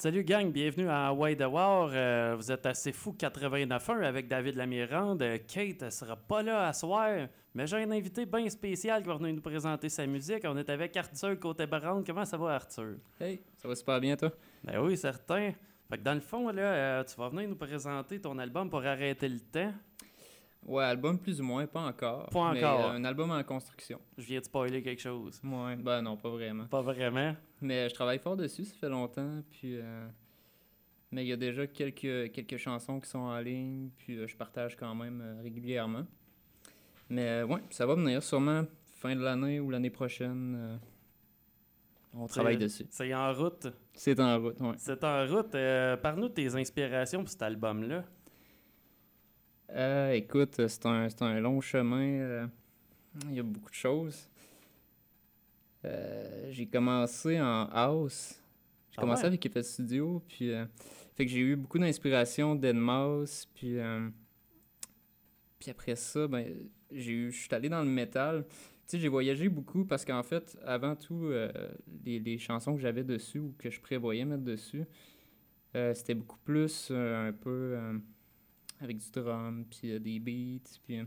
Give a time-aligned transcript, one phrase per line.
[0.00, 1.90] Salut gang, bienvenue à Way the War.
[1.92, 5.20] Euh, vous êtes assez fou 89.1 avec David Lamirande.
[5.22, 9.08] Euh, Kate elle sera pas là à soir, mais j'ai un invité bien spécial qui
[9.08, 10.44] va venir nous présenter sa musique.
[10.44, 12.06] On est avec Arthur Côté-Barande.
[12.06, 12.94] Comment ça va Arthur?
[13.20, 14.30] Hey, ça va super bien toi?
[14.62, 15.50] Ben oui, certain.
[15.90, 18.86] Fait que dans le fond, là, euh, tu vas venir nous présenter ton album pour
[18.86, 19.72] arrêter le temps.
[20.64, 22.26] Ouais, album plus ou moins, pas encore.
[22.26, 22.90] Pas mais, encore.
[22.90, 23.98] euh, un album en construction.
[24.16, 25.40] Je viens de spoiler quelque chose.
[25.42, 26.66] Ouais, ben non, pas vraiment.
[26.66, 27.34] Pas vraiment.
[27.60, 29.76] Mais je travaille fort dessus, ça fait longtemps, puis...
[29.78, 30.08] euh,
[31.10, 34.36] Mais il y a déjà quelques, quelques chansons qui sont en ligne, puis euh, je
[34.36, 36.06] partage quand même euh, régulièrement.
[37.08, 38.64] Mais ouais, ça va venir sûrement
[39.00, 40.78] fin de l'année ou l'année prochaine.
[42.12, 42.86] On travaille dessus.
[42.90, 43.66] C'est en route.
[43.94, 44.74] C'est en route, ouais.
[44.76, 45.52] C'est en route.
[46.02, 48.04] Parle-nous de tes inspirations pour cet album-là.
[50.14, 52.48] Écoute, c'est un, un long chemin.
[53.24, 54.28] Il y a beaucoup de choses.
[55.84, 58.40] Euh, j'ai commencé en house.
[58.90, 59.28] J'ai Ah commencé ouais?
[59.28, 60.64] avec Effet Studio, puis euh,
[61.14, 64.08] fait que j'ai eu beaucoup d'inspiration d'Edmouse, puis euh,
[65.58, 66.46] puis après ça, ben
[66.90, 68.44] j'ai eu, je suis allé dans le métal.
[68.48, 71.52] Tu sais, j'ai voyagé beaucoup parce qu'en fait, avant tout, euh,
[72.04, 74.84] les, les chansons que j'avais dessus ou que je prévoyais mettre dessus,
[75.94, 77.76] c'était beaucoup plus un peu
[78.80, 81.00] avec du drum, puis des beats, puis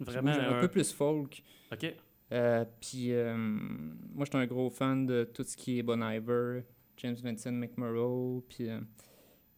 [0.00, 1.42] Vraiment un, un- peu plus folk.
[1.72, 1.94] OK.
[2.32, 6.62] Euh, puis euh, moi, j'étais un gros fan de tout ce qui est Bon Iver,
[6.98, 8.80] James Vincent McMurrow, puis, euh,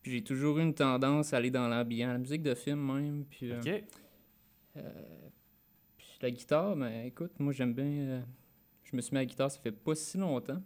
[0.02, 3.24] puis j'ai toujours eu une tendance à aller dans l'ambiance, la musique de film même,
[3.24, 3.82] puis, euh,
[5.96, 8.24] puis la guitare, ben écoute, moi j'aime bien,
[8.84, 10.62] je me suis mis à la guitare, ça fait pas si longtemps,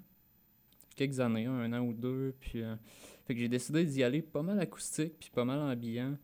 [0.94, 2.62] quelques années, un an ou deux, puis
[3.24, 6.18] fait que j'ai décidé d'y aller pas mal acoustique, puis pas mal ambiant,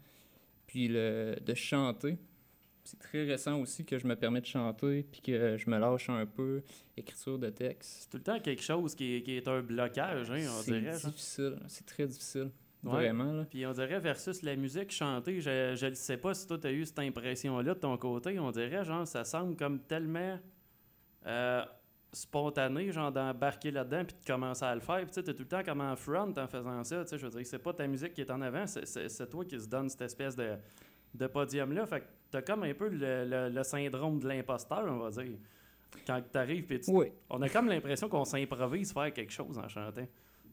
[0.67, 2.19] puis le, de chanter.
[2.85, 6.09] C'est très récent aussi que je me permets de chanter, puis que je me lâche
[6.09, 6.63] un peu,
[6.97, 8.03] écriture de texte.
[8.03, 10.81] C'est tout le temps quelque chose qui est, qui est un blocage, hein, on C'est
[10.81, 10.99] dirait.
[10.99, 11.11] genre.
[11.11, 12.51] difficile, c'est très difficile,
[12.83, 12.93] Ouais.
[12.93, 13.33] vraiment.
[13.33, 13.45] Là.
[13.49, 16.73] Puis on dirait versus la musique chantée, je, ne sais pas si toi tu as
[16.73, 20.39] eu cette impression-là de ton côté, on dirait genre ça semble comme tellement
[21.27, 21.63] euh,
[22.13, 25.03] spontané, genre d'embarquer là-dedans puis de commencer à le faire.
[25.05, 27.27] Puis tu t'es tout le temps comme en front en faisant ça, tu sais, je
[27.27, 29.61] veux dire, c'est pas ta musique qui est en avant, c'est- c'est c'est toi qui
[29.61, 30.57] se donne cette espèce de,
[31.15, 31.87] de podium-là.
[31.87, 35.37] Fait que t'as comme un peu le, le- le syndrome de l'imposteur, on va dire.
[36.07, 39.69] Quand t'arrives puis tu Oui, on a comme l'impression qu'on s'improvise faire quelque chose en
[39.69, 40.07] chantant.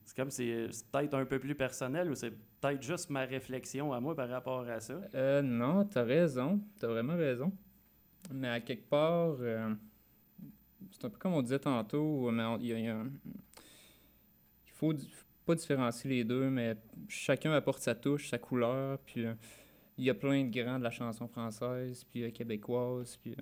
[0.03, 3.94] C'est comme si c'est peut-être un peu plus personnel ou c'est peut-être juste ma réflexion
[3.94, 5.00] à moi par rapport à ça.
[5.13, 6.59] Euh, non, t'as raison.
[6.79, 7.51] T'as vraiment raison.
[8.34, 9.73] Mais à quelque part, euh,
[10.91, 13.12] c'est un peu comme on disait tantôt, mais il y a, il y a un-
[14.66, 16.75] il faut, di- faut pas différencier les deux, mais
[17.07, 19.34] chacun apporte sa touche, sa couleur, puis euh,
[19.97, 23.41] il y a plein de grands de la chanson française, puis euh, québécoise, puis, euh,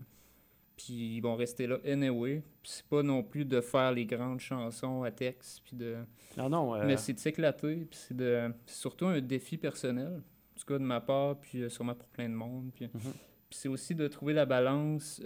[0.77, 2.41] puis ils vont rester là anyway.
[2.61, 5.97] Puis c'est pas non plus de faire les grandes chansons à texte, puis de...
[6.37, 6.75] Non, non.
[6.75, 8.51] euh, Mais c'est de s'éclater, puis c'est de...
[8.65, 10.21] surtout un défi personnel,
[10.55, 12.71] en tout cas de ma part, puis sûrement pour plein de monde.
[12.73, 12.99] Puis, Mhm.
[13.01, 15.21] puis c'est aussi de trouver la balance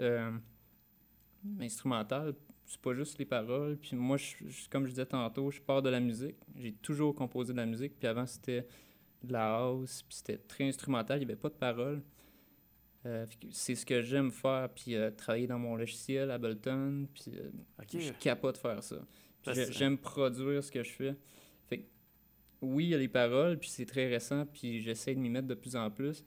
[1.60, 2.36] instrumentale.
[2.66, 3.78] C'est pas juste les paroles.
[3.78, 6.36] Puis moi, je- je- comme je disais tantôt, je pars de la musique.
[6.56, 8.68] J'ai toujours composé de la musique, puis avant c'était
[9.24, 12.02] de la house, puis c'était très instrumental, il n'y avait pas de paroles.
[13.06, 17.50] Euh, c'est ce que j'aime faire, puis euh, travailler dans mon logiciel Ableton, puis euh,
[17.80, 18.00] ok.
[18.00, 18.98] je capote faire ça.
[19.72, 21.16] J'aime produire ce que je fais.
[21.68, 21.86] Fait que,
[22.62, 25.48] oui, il y a les paroles, puis c'est très récent, puis j'essaie de m'y mettre
[25.48, 26.26] de plus en plus.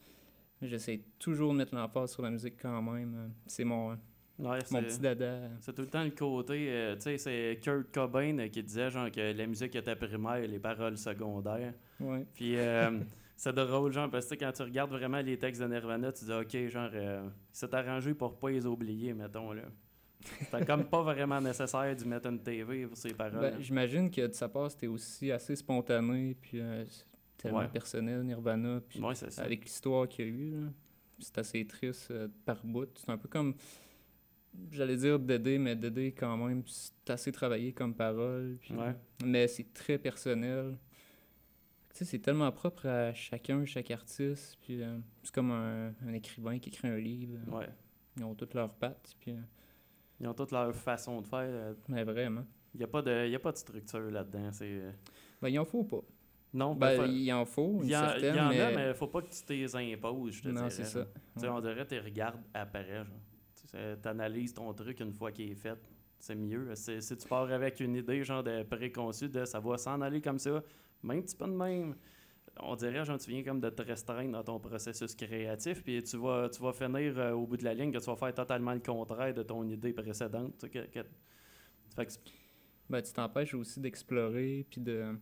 [0.60, 3.14] Mais j'essaie toujours de mettre l'emphase sur la musique quand même.
[3.14, 3.98] Euh, C'est mon,
[4.42, 5.38] Ouais, mon c'est- petit dada.
[5.60, 8.90] C'est tout le temps le côté, euh, tu sais, c'est Kurt Cobain euh, qui disait
[8.90, 11.72] genre que la musique était primaire et les paroles secondaires.
[12.00, 12.26] Ouais.
[12.34, 12.98] Puis euh,
[13.36, 16.32] c'est drôle, genre, parce que quand tu regardes vraiment les textes de Nirvana, tu dis,
[16.32, 16.90] OK, genre,
[17.52, 19.62] s'est arrangé pour pas les oublier, mettons, là.
[20.50, 23.40] C'est comme pas vraiment nécessaire d'y mettre une TV pour ces paroles.
[23.40, 27.04] Ben, J'imagine que de sa part, c'était aussi assez spontané, puis c'est
[27.36, 27.68] tellement Ouais.
[27.68, 30.50] personnel, Nirvana, puis ouais, c'est avec l'histoire qu'il y a eu.
[30.52, 30.66] là,
[31.18, 32.12] C'est assez triste
[32.44, 32.88] par bout.
[32.96, 33.54] C'est un peu comme,
[34.70, 38.56] j'allais dire Dédé, mais Dédé quand même, c'est assez travaillé comme parole.
[38.60, 38.94] puis- Ouais.
[39.24, 40.76] Mais c'est très personnel.
[41.90, 44.56] Tu sais, c'est tellement propre à chacun, chaque artiste.
[44.62, 47.38] Puis euh, c'est comme un, un écrivain qui écrit un livre.
[47.48, 47.68] Ouais.
[48.16, 49.14] Ils ont toutes leurs pattes.
[49.20, 49.40] Puis, euh,
[50.20, 51.40] Ils ont toute leur façon de faire.
[51.40, 52.44] euh, mais vraiment.
[52.74, 54.50] Il n'y a, pas de- y a pas de structure là-dedans.
[54.52, 54.80] C'est...
[55.42, 56.00] Ben, il en faut pas.
[56.54, 58.60] Non, Ben, ben, il en faut, une il y, en, il certaine, y en mais...
[58.60, 61.06] a, mais faut pas que tu t'es imposes, je te non, c'est ça.
[61.42, 62.86] On dirait que tu regardes après.
[63.04, 63.06] genre.
[63.72, 65.78] Sais, T'analyses ton truc une fois qu'il est fait.
[66.18, 66.72] C'est mieux.
[66.74, 70.62] Si tu pars avec une idée genre de préconçue ça va s'en aller comme ça,
[71.02, 71.96] même petit peu de même.
[72.60, 76.18] On dirait, genre, tu viens comme de te restreindre dans ton processus créatif, puis tu
[76.18, 78.74] vas, tu vas finir euh, au bout de la ligne que tu vas faire totalement
[78.74, 80.58] le contraire de ton idée précédente.
[80.58, 80.68] tu
[82.90, 85.16] Ben, tu t'empêches aussi d'explorer, puis de...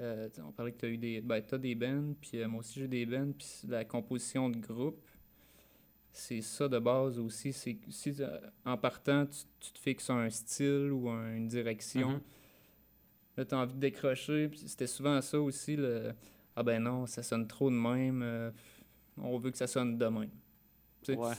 [0.00, 1.20] Euh, on parlait que tu as eu des.
[1.22, 5.00] Ben, t'as des bands, puis moi aussi j'ai des bands, puis la composition de groupe,
[6.18, 7.52] c'est ça de base aussi.
[7.52, 8.16] C'est si
[8.64, 13.36] en partant, tu, te fixes un style ou une direction, mm-hmm.
[13.36, 16.12] là, tu as envie de décrocher, puis c'était souvent ça aussi, le
[16.56, 18.52] Ah ben non, ça sonne trop de même,
[19.16, 20.30] on veut que ça sonne de même.
[21.08, 21.34] Ouais.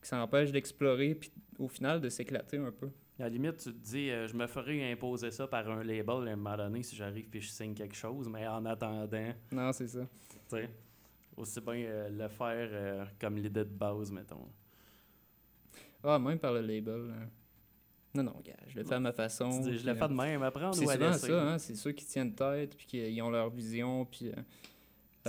[0.00, 2.90] Que ça empêche d'explorer, puis au final de s'éclater un peu.
[3.18, 6.28] À la limite, tu te dis, euh, je me ferais imposer ça par un label
[6.28, 9.32] à un moment donné si j'arrive puis je signe quelque chose, mais en attendant.
[9.52, 10.00] Non, c'est ça.
[10.30, 10.70] Tu sais,
[11.36, 14.48] aussi bien euh, le faire euh, comme l'idée de base, mettons.
[16.04, 17.12] Ah, même par le label.
[17.14, 17.28] Hein.
[18.14, 19.60] Non, non, gars, je le fais à ma façon.
[19.60, 22.34] Dis, je le fais de même, apprendre C'est souvent ça, hein, c'est ceux qui tiennent
[22.34, 24.30] tête, puis qui ont leur vision, puis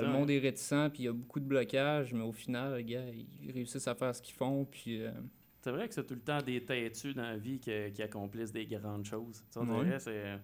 [0.01, 2.83] le monde est réticent, puis il y a beaucoup de blocages, mais au final, les
[2.83, 3.05] gars,
[3.41, 5.01] ils réussissent à faire ce qu'ils font, puis...
[5.01, 5.11] Euh,
[5.61, 7.71] c'est vrai que c'est tout le temps des têtus dans la vie qui,
[8.01, 9.43] accomplissent des grandes choses.
[9.51, 9.59] Tu
[9.99, 10.39] c'est...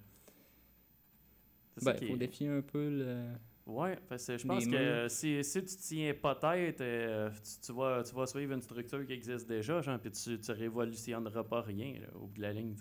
[1.81, 3.25] Ben, il faut défier un peu le...
[3.65, 7.29] Ouais, parce que je pense que si, si tu tiens pas tête, euh,
[7.63, 11.43] tu, vas, tu vas suivre une structure qui existe déjà, genre, puis tu, tu révolutionneras
[11.43, 12.75] pas rien au bout de la ligne.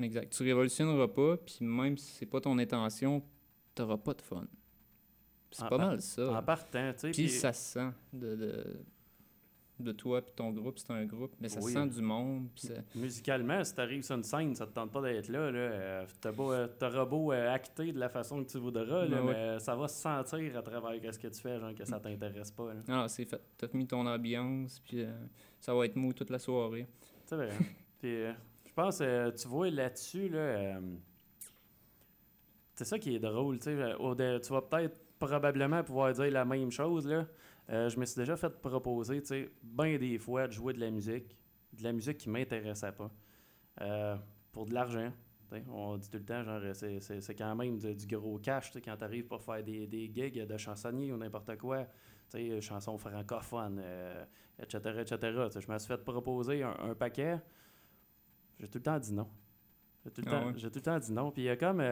[0.00, 0.32] Exact.
[0.32, 3.22] Tu révolutionneras pas, puis même si c'est pas ton intention,
[3.74, 4.46] t'auras pas de fun.
[5.50, 6.32] C'est pas mal ça.
[6.32, 7.10] En partant, tu sais.
[7.10, 8.84] Puis ça se sent de, de,
[9.82, 12.48] de toi puis ton groupe, c'est un groupe, mais ça sent du monde.
[12.94, 16.06] Musicalement, si t'arrives sur une scène, ça te tente pas d'être là, là euh,
[16.78, 20.00] t'auras beau, euh, acter de la façon que tu voudras, là, mais ça va se
[20.00, 22.74] sentir à travers ce que tu fais, genre que ça t'intéresse pas.
[22.74, 22.80] Là.
[22.86, 23.40] Non, c'est fait.
[23.56, 25.12] T'as mis ton ambiance, puis euh,
[25.60, 26.86] ça va être mou toute la soirée.
[27.26, 27.50] C'est vrai.
[28.00, 29.02] puis je pense,
[29.40, 30.80] tu vois là-dessus, là,
[32.74, 34.40] c'est ça qui est drôle, tu sais.
[34.40, 37.06] Tu vas peut-être probablement pouvoir dire la même chose.
[37.06, 37.26] Là.
[37.70, 40.80] Euh, je me suis déjà fait proposer, tu sais, bien des fois, de jouer de
[40.80, 41.36] la musique,
[41.72, 43.10] de la musique qui m'intéressait pas,
[43.82, 44.16] euh,
[44.52, 45.12] pour de l'argent.
[45.70, 49.26] On dit tout le temps, genre, c'est quand même du, gros cash quand tu arrives
[49.26, 51.86] pour faire des, des gigs de chansonniers ou n'importe quoi,
[52.28, 53.82] sais, chansons francophones,
[54.58, 55.18] etc., euh, etc.
[55.60, 57.38] je me suis fait proposer un, paquet.
[58.58, 59.28] J'ai tout le temps dit non.
[60.04, 61.30] J'ai tout, le ah temps, tout le temps dit non.
[61.30, 61.82] Puis il y a comme.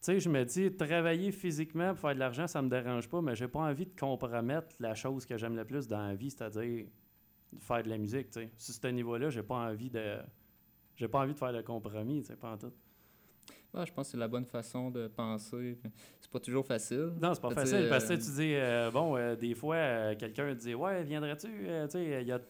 [0.00, 3.20] Tu sais, je me dis, travailler physiquement pour faire de l'argent, ça me dérange pas,
[3.20, 6.30] mais j'ai pas envie de compromettre la chose que j'aime le plus dans la vie,
[6.30, 6.86] c'est-à-dire
[7.58, 8.50] faire de la musique, tu sais.
[8.56, 10.16] Sur ce niveau-là, j'ai pas envie de...
[10.96, 12.72] J'ai pas envie de faire de compromis, tu sais, pas en tout.
[13.74, 15.78] Ah, je pense que c'est la bonne façon de penser.
[16.20, 17.12] C'est pas toujours facile.
[17.20, 20.54] Non, c'est pas facile, parce que tu dis, euh, bon, euh, des fois, euh, quelqu'un
[20.54, 22.40] dit, ouais, viendrais-tu, tu sais, il y a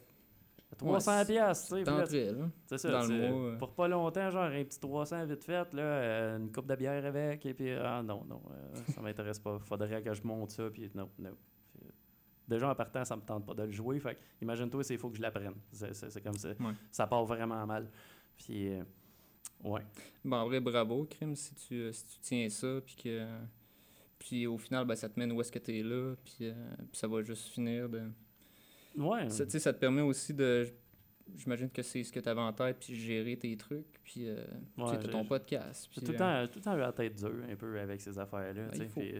[0.81, 2.35] 300 pièces tu sais.
[2.67, 2.91] C'est ça.
[2.91, 6.51] Dans le mois, Pour pas longtemps, genre un petit 300 vite fait, là, euh, une
[6.51, 9.59] coupe de bière avec, et puis, ah non, non, euh, ça m'intéresse pas.
[9.59, 11.37] Faudrait que je monte ça, puis non, non.
[12.49, 14.01] déjà, en partant, ça me tente pas de le jouer.
[14.01, 15.55] Fait imagine-toi, il faut que je l'apprenne.
[15.73, 16.51] C'est comme ça.
[16.91, 17.91] Ça part vraiment mal.
[18.37, 18.83] Puis, euh,
[19.65, 19.83] ouais.
[20.25, 23.27] Bon, en vrai, bravo, Crime, si tu, si tu tiens ça, puis que.
[24.19, 26.53] Puis au final, ben, ça te mène où est-ce que tu es là, puis, puis
[26.93, 28.03] ça va juste finir de
[28.97, 29.29] Ouais.
[29.31, 30.67] Ça, ça te permet aussi de.
[31.37, 34.45] J'imagine que c'est ce que tu avais en tête, puis gérer tes trucs, puis euh,
[34.79, 35.89] ouais, ton podcast.
[35.95, 38.69] Tout, le temps, tout le temps eu la tête dure un peu avec ces affaires-là.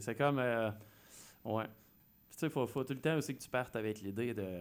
[0.01, 0.39] c'est comme.
[0.41, 0.71] Euh,
[1.45, 1.67] ouais.
[2.31, 4.61] Tu sais, il faut, faut, tout le temps aussi que tu partes avec l'idée de.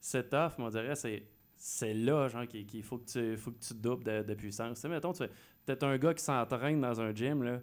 [0.00, 1.24] C'est tough, on dirait, c'est.
[1.60, 4.76] C'est là, genre, qu'il faut, que tu, faut que tu doubles de, de puissance.
[4.76, 5.24] Tu sais, mettons, tu
[5.66, 7.60] es un gars qui s'entraîne dans un gym, là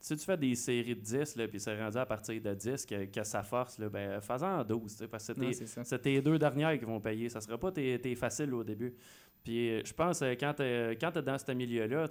[0.00, 2.86] si tu fais des séries de 10, là, puis c'est rendu à partir de 10
[2.86, 5.52] que, que ça force, là, ben, fais-en 12, parce que
[5.84, 7.28] c'est tes, deux dernières qui vont payer.
[7.28, 8.94] Ça sera pas tes, tes faciles au début.
[9.44, 12.08] Puis euh, je pense que quand tu es, dans ce milieu-là,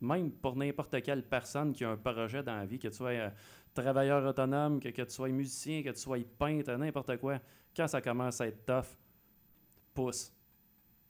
[0.00, 3.10] même pour n'importe quelle personne qui a un projet dans la vie, que tu sois
[3.10, 3.30] euh,
[3.74, 7.38] travailleur autonome, que, que, tu sois musicien, que tu sois peintre, n'importe quoi,
[7.76, 8.96] quand ça commence à être tough,
[9.92, 10.32] pousse.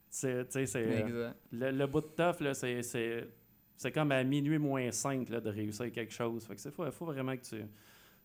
[0.09, 3.29] C'est, euh, le, le, bout de tough, c'est
[3.77, 6.45] c'est comme à minuit moins 5 là, de réussir quelque chose.
[6.47, 7.63] Fait que c'est faut, faut vraiment que tu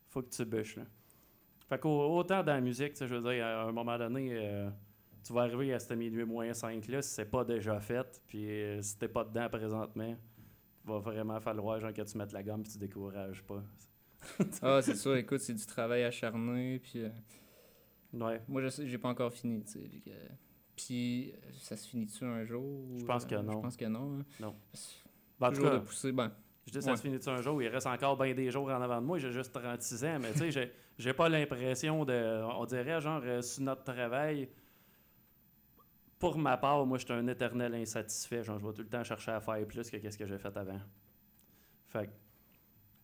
[0.09, 0.77] faut que tu bûches.
[0.77, 0.83] Là.
[1.67, 4.69] Fait qu'autant dans la musique, je veux dire, à un moment donné, euh,
[5.23, 8.45] tu vas arriver à cette minuit moins 5 là si c'est pas déjà fait, puis
[8.45, 10.15] euh, si t'es pas dedans présentement,
[10.83, 13.63] il va vraiment falloir genre, que tu mettes la gomme et tu décourages pas.
[14.61, 17.03] ah, c'est ça, écoute, c'est du travail acharné, puis...
[17.03, 17.09] Euh,
[18.13, 18.41] ouais.
[18.47, 19.89] Moi, je j'ai pas encore fini, tu sais.
[20.75, 22.85] Puis, ça se finit-tu un jour?
[22.97, 23.53] Je pense que non.
[23.53, 24.19] Je pense que non.
[24.19, 24.25] Hein.
[24.39, 24.55] Non.
[25.41, 26.31] Ben, toujours de pousser, ben.
[26.67, 29.01] Je dis, ça se finit un jour, il reste encore bien des jours en avant
[29.01, 32.43] de moi, j'ai juste 36 ans, mais tu sais, j'ai pas l'impression de.
[32.57, 34.47] On dirait, genre, euh, sur notre travail,
[36.19, 38.43] pour ma part, moi, je suis un éternel insatisfait.
[38.43, 40.55] Genre, je vais tout le temps chercher à faire plus que qu'est-ce que j'ai fait
[40.55, 40.79] avant.
[41.87, 42.11] Fait que,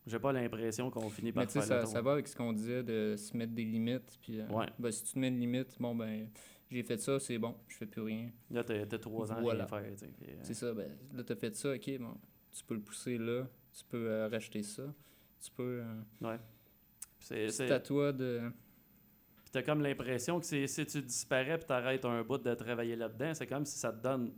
[0.05, 2.83] j'ai pas l'impression qu'on finit par mais faire ça, ça va avec ce qu'on disait
[2.83, 4.19] de se mettre des limites.
[4.21, 4.45] Puis, euh,
[4.77, 6.29] ben, si tu te mets une limite, bon, ben,
[6.69, 8.29] j'ai fait ça, c'est bon, je fais plus rien.
[8.51, 9.83] Là, t'as trois ans à rien faire.
[9.83, 12.17] Euh, c'est ça, ben, là, t'as fait ça, ok, bon,
[12.51, 14.83] tu peux le pousser là, tu peux euh, racheter ça.
[15.39, 15.81] Tu peux.
[15.83, 16.39] euh, Ouais.
[17.19, 18.41] C'est, c'est c'est- à toi de.
[19.43, 22.95] Puis t'as comme l'impression que c'est- si tu disparais puis t'arrêtes un bout de travailler
[22.95, 24.33] là-dedans, c'est comme si ça te donne.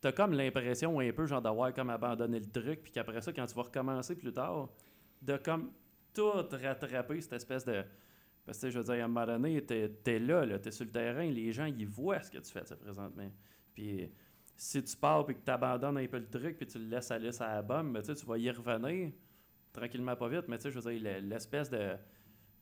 [0.00, 3.44] T'as comme l'impression un peu genre d'avoir comme abandonné le truc, puis qu'après ça, quand
[3.46, 4.70] tu vas recommencer plus tard,
[5.22, 5.72] de comme
[6.14, 7.82] tout rattraper cette espèce de.
[8.50, 10.84] Parce que je veux dire, à un moment donné, t'es, t'es là, là t'es sur
[10.84, 13.30] le terrain, les gens, ils voient ce que tu fais, présentement.
[13.72, 14.10] Puis
[14.56, 17.12] si tu pars puis que tu abandonnes un peu le truc, puis tu le laisses
[17.12, 19.12] aller sur la bombe, ben, tu vas y revenir
[19.72, 21.92] tranquillement pas vite, mais tu sais, je veux dire, le- l'espèce de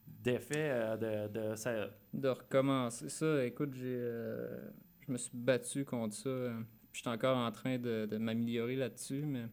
[0.07, 3.43] d'effet euh, de, de ça, de recommencer ça.
[3.47, 4.69] Écoute, j'ai, euh,
[5.07, 6.53] je me suis battu contre ça.
[6.93, 9.47] Je suis encore en train de, de m'améliorer là-dessus, mais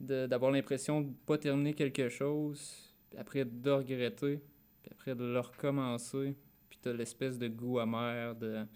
[0.00, 4.40] d'avoir l'impression de pas terminer quelque chose, après de regretter,
[4.82, 6.36] puis après de le recommencer,
[6.68, 8.66] puis tu l'espèce de goût amer de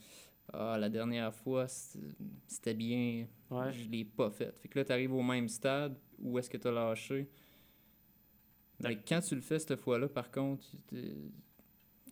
[0.52, 1.66] Ah, la dernière fois,
[2.46, 3.72] c'était bien, Ouais.
[3.72, 4.56] je l'ai pas fait.
[4.60, 7.28] Fait que là, tu arrives au même stade où est-ce que tu as lâché?
[8.80, 10.96] Mais quand tu le fais cette fois-là, par contre, tu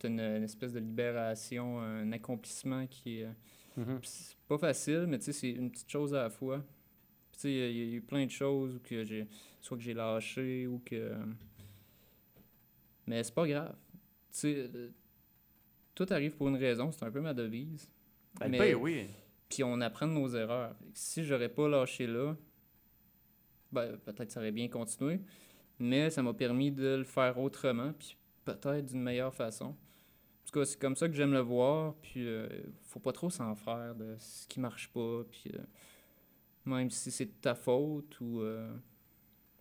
[0.03, 3.29] as une, une espèce de libération, un accomplissement qui est.
[3.77, 4.01] Mhm.
[4.01, 6.59] Puis C'est pas facile, mais tu sais, c'est une petite chose à la fois.
[7.31, 9.29] Puis Tu sais, il y a- il y, a eu plein de choses que j'ai.
[9.61, 11.13] Soit que j'ai lâché ou que.
[13.07, 13.77] Mais c'est pas grave.
[14.35, 14.91] Tu sais, euh,
[15.95, 17.89] tout arrive pour une raison, c'est un peu ma devise.
[18.41, 19.07] Ben, Mais- ben oui.
[19.49, 20.75] Puis on apprend de nos erreurs.
[20.93, 22.37] Si j'aurais pas lâché là,
[23.71, 25.21] ben, peut-être ça aurait bien continué,
[25.79, 29.67] mais ça m'a permis de le faire autrement, puis peut-être d'une meilleure façon.
[29.67, 32.49] En tout cas, c'est comme ça que j'aime le voir, puis euh,
[32.83, 35.63] faut pas trop s'en faire de ce qui marche pas, puis euh,
[36.65, 38.75] même si c'est de ta faute ou euh,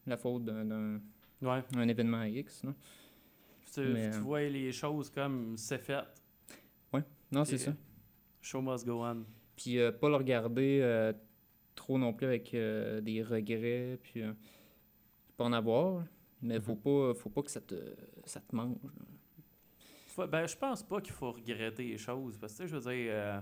[0.08, 1.00] la faute d'un-
[1.42, 1.62] Ouais.
[1.88, 2.64] événement X.
[2.64, 2.74] Non,
[3.74, 6.04] Tu, Mais, tu euh, vois les choses comme c'est fait.
[7.32, 7.74] non c'est ça.
[8.42, 9.26] Show must go on.
[9.56, 11.14] Puis euh, pas le regarder euh,
[11.74, 14.34] trop non plus avec euh, des regrets, puis euh,
[15.38, 16.04] pas en avoir,
[16.42, 17.76] mais faut pas faut pas que ça te
[18.26, 18.78] ça te mange.
[18.84, 18.90] là.
[20.08, 22.38] Faut- Ben, je pense pas qu'il faut regretter les choses.
[22.38, 23.40] Parce que, je veux dire, euh,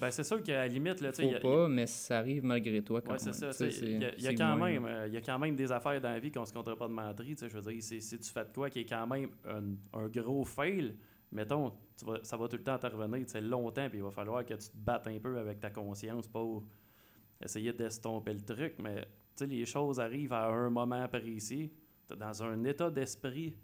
[0.00, 1.86] ben, c'est sûr qu'à la limite, là, tu sais, Faut il y a- pas, mais
[1.86, 3.34] ça arrive malgré toi quand Ouais, c'est même.
[3.34, 3.50] ça.
[3.50, 4.92] Tu sais, Il y a, c'est- il y a c'est quand même, là.
[5.02, 6.88] euh, il y a quand même des affaires dans la vie qu'on se comptera pas
[6.88, 7.36] de menterie.
[7.40, 10.44] Je veux dire, si, tu fais de quoi qui est quand même un, un gros
[10.44, 10.96] fail,
[11.32, 12.78] mettons, tu vas, ça va tout le temps
[13.26, 16.26] sais, longtemps, puis il va falloir que tu te battes un peu avec ta conscience
[16.26, 16.64] pour
[17.42, 18.74] essayer d'estomper le truc.
[18.82, 21.70] Mais tu sais, les choses arrivent à un moment précis.
[22.08, 23.54] Tu dans un état d'esprit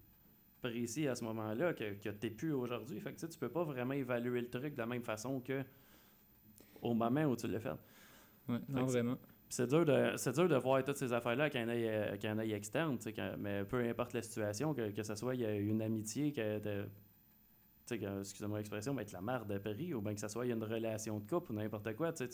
[0.62, 3.00] précis à ce moment-là que, que tu n'es plus aujourd'hui.
[3.00, 5.62] Fait que tu peux pas vraiment évaluer le truc de la même façon que
[6.82, 7.70] au moment où tu l'as fait.
[8.48, 9.16] Ouais, non vraiment.
[9.48, 12.38] C'est dur, de, c'est dur de voir toutes ces affaires-là avec un œil, avec un
[12.38, 15.42] œil externe, tu sais, quand- mais peu importe la situation, que, que ce soit il
[15.42, 16.88] y a une amitié, que, de,
[17.88, 20.48] que, excusez-moi l'expression, mais être la mère de Paris, ou bien que ce soit il
[20.48, 22.24] y a une relation de couple ou n'importe quoi, tu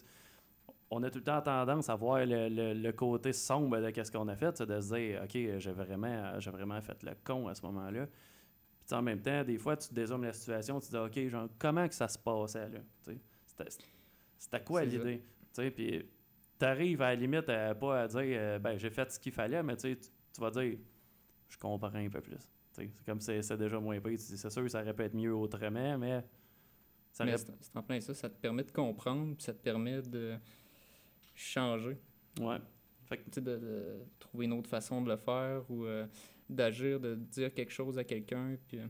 [0.90, 4.10] on a tout le temps tendance à voir le, le- le côté sombre de ce
[4.12, 7.54] qu'on a fait, de se dire, OK, j'ai vraiment, j'ai vraiment fait le con à
[7.54, 8.06] ce moment-là.
[8.86, 11.48] Puis en même temps, des fois, tu dézoomes la situation, tu te dis, OK, genre,
[11.58, 12.80] comment que ça se passait là?
[14.42, 15.20] C'était, quoi l'idée?
[15.20, 16.04] Tu sais, puis
[16.58, 19.62] t'arrives à la limite à pas à dire euh, ben j'ai fait ce qu'il fallait,
[19.62, 20.78] mais tu sais, tu- tu vas dire
[21.48, 22.36] je comprends un peu plus.
[22.38, 22.42] Tu
[22.82, 24.18] sais, C'est comme c'est c'est déjà moins pire.
[24.18, 26.24] C'est sûr ça aurait pu être mieux autrement, mais
[27.12, 27.52] ça Mais reste.
[27.60, 30.36] c'est en plein ça, ça te permet de comprendre, puis ça te permet de
[31.34, 31.96] changer,
[32.40, 32.58] Ouais.
[33.10, 36.06] tu sais, de, de trouver une autre façon de le faire ou euh,
[36.48, 38.86] d'agir, de dire quelque chose à quelqu'un, puis euh,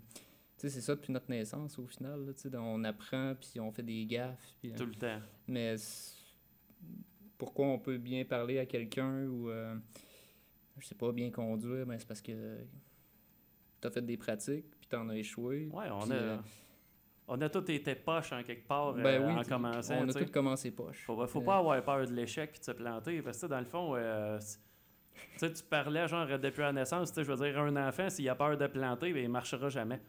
[0.69, 4.55] c'est ça depuis notre naissance au final, là, on apprend, puis on fait des gaffes,
[4.61, 5.21] puis, euh, Tout le temps.
[5.49, 5.75] Mais
[7.39, 9.75] pourquoi on peut bien parler à quelqu'un ou, euh,
[10.79, 12.59] je sais pas, bien conduire, ben c'est parce que
[13.81, 15.69] tu as fait des pratiques, puis tu en as échoué.
[15.73, 16.15] Ouais, on puis, a.
[16.17, 16.39] euh,
[17.29, 19.97] On a tous été poches en quelque part euh, ben oui, en commençant.
[20.01, 21.05] on a tous commencé poche.
[21.05, 23.21] Faut, faut Euh, pas avoir peur de l'échec puis de se planter.
[23.23, 24.39] Parce que dans le fond, euh,
[25.39, 28.67] tu parlais genre depuis la naissance, je veux dire, un enfant, s'il a peur de
[28.67, 30.01] planter, ben, il marchera jamais.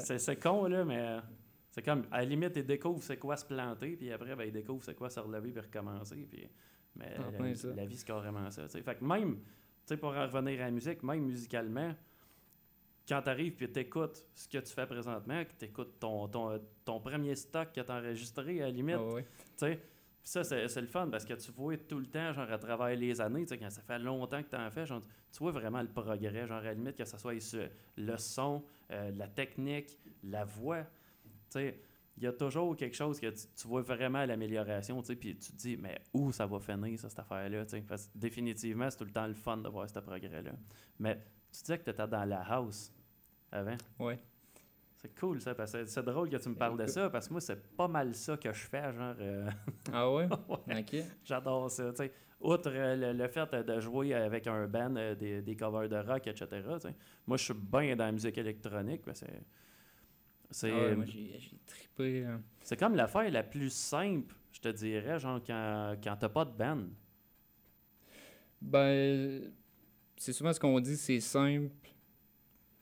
[0.00, 1.20] C'est, c'est con, là, mais euh,
[1.70, 4.52] c'est comme, à la limite, il découvre c'est quoi se planter, puis après, ben, il
[4.52, 6.26] découvre c'est quoi se relever puis recommencer.
[6.30, 6.48] Puis,
[6.94, 7.68] mais la, plein ça.
[7.74, 8.64] la vie, c'est carrément ça.
[8.64, 8.82] tu sais.
[8.82, 9.42] Fait que même, tu
[9.86, 11.94] sais, pour en revenir à la musique, même musicalement,
[13.08, 16.28] quand tu arrives puis tu écoutes ce que tu fais présentement, que tu écoutes ton,
[16.28, 19.24] ton, ton premier stock que tu enregistré, à la limite, Ah tu
[19.56, 19.80] sais,
[20.24, 23.20] ça, c'est le fun parce que tu vois tout le temps, genre, à travers les
[23.20, 25.02] années, tu quand ça fait longtemps que tu en fais, genre,
[25.32, 28.62] tu vois vraiment le progrès, genre, à la limite, que ce soit sur le son,
[28.90, 31.80] euh, la technique, la voix, tu sais,
[32.16, 35.52] il y a toujours quelque chose que tu, vois vraiment l'amélioration, tu sais, puis tu
[35.52, 39.04] te dis, mais où ça va finir, ça, cette affaire-là, tu sais, définitivement, c'est tout
[39.04, 40.52] le temps le fun de voir ce progrès-là.
[40.98, 41.16] Mais
[41.50, 42.92] tu disais que tu étais dans la house
[43.50, 43.76] avant.
[43.98, 44.18] Ouais.
[45.02, 47.32] C'est cool ça, parce que c'est drôle que tu me parles de ça, parce que
[47.34, 49.16] moi, c'est pas mal ça que je fais, genre.
[49.18, 49.50] euh,
[49.92, 50.28] Ah ouais?
[50.68, 50.96] ouais, Ok.
[51.24, 52.12] J'adore ça, tu sais.
[52.40, 55.96] Outre euh, le, le fait de jouer avec un band, euh, des, des covers de
[55.96, 56.62] rock, etc..
[57.26, 59.42] Moi, je suis bien dans la musique électronique, c'est.
[60.50, 62.24] C'est Ah ouais, moi, j'ai j'ai trippé.
[62.26, 62.42] hein.
[62.62, 66.52] c'est comme l'affaire la plus simple, je te dirais, genre, quand, quand t'as pas de
[66.52, 66.82] band.
[68.60, 69.52] Ben,
[70.16, 71.70] c'est souvent ce qu'on dit, c'est simple,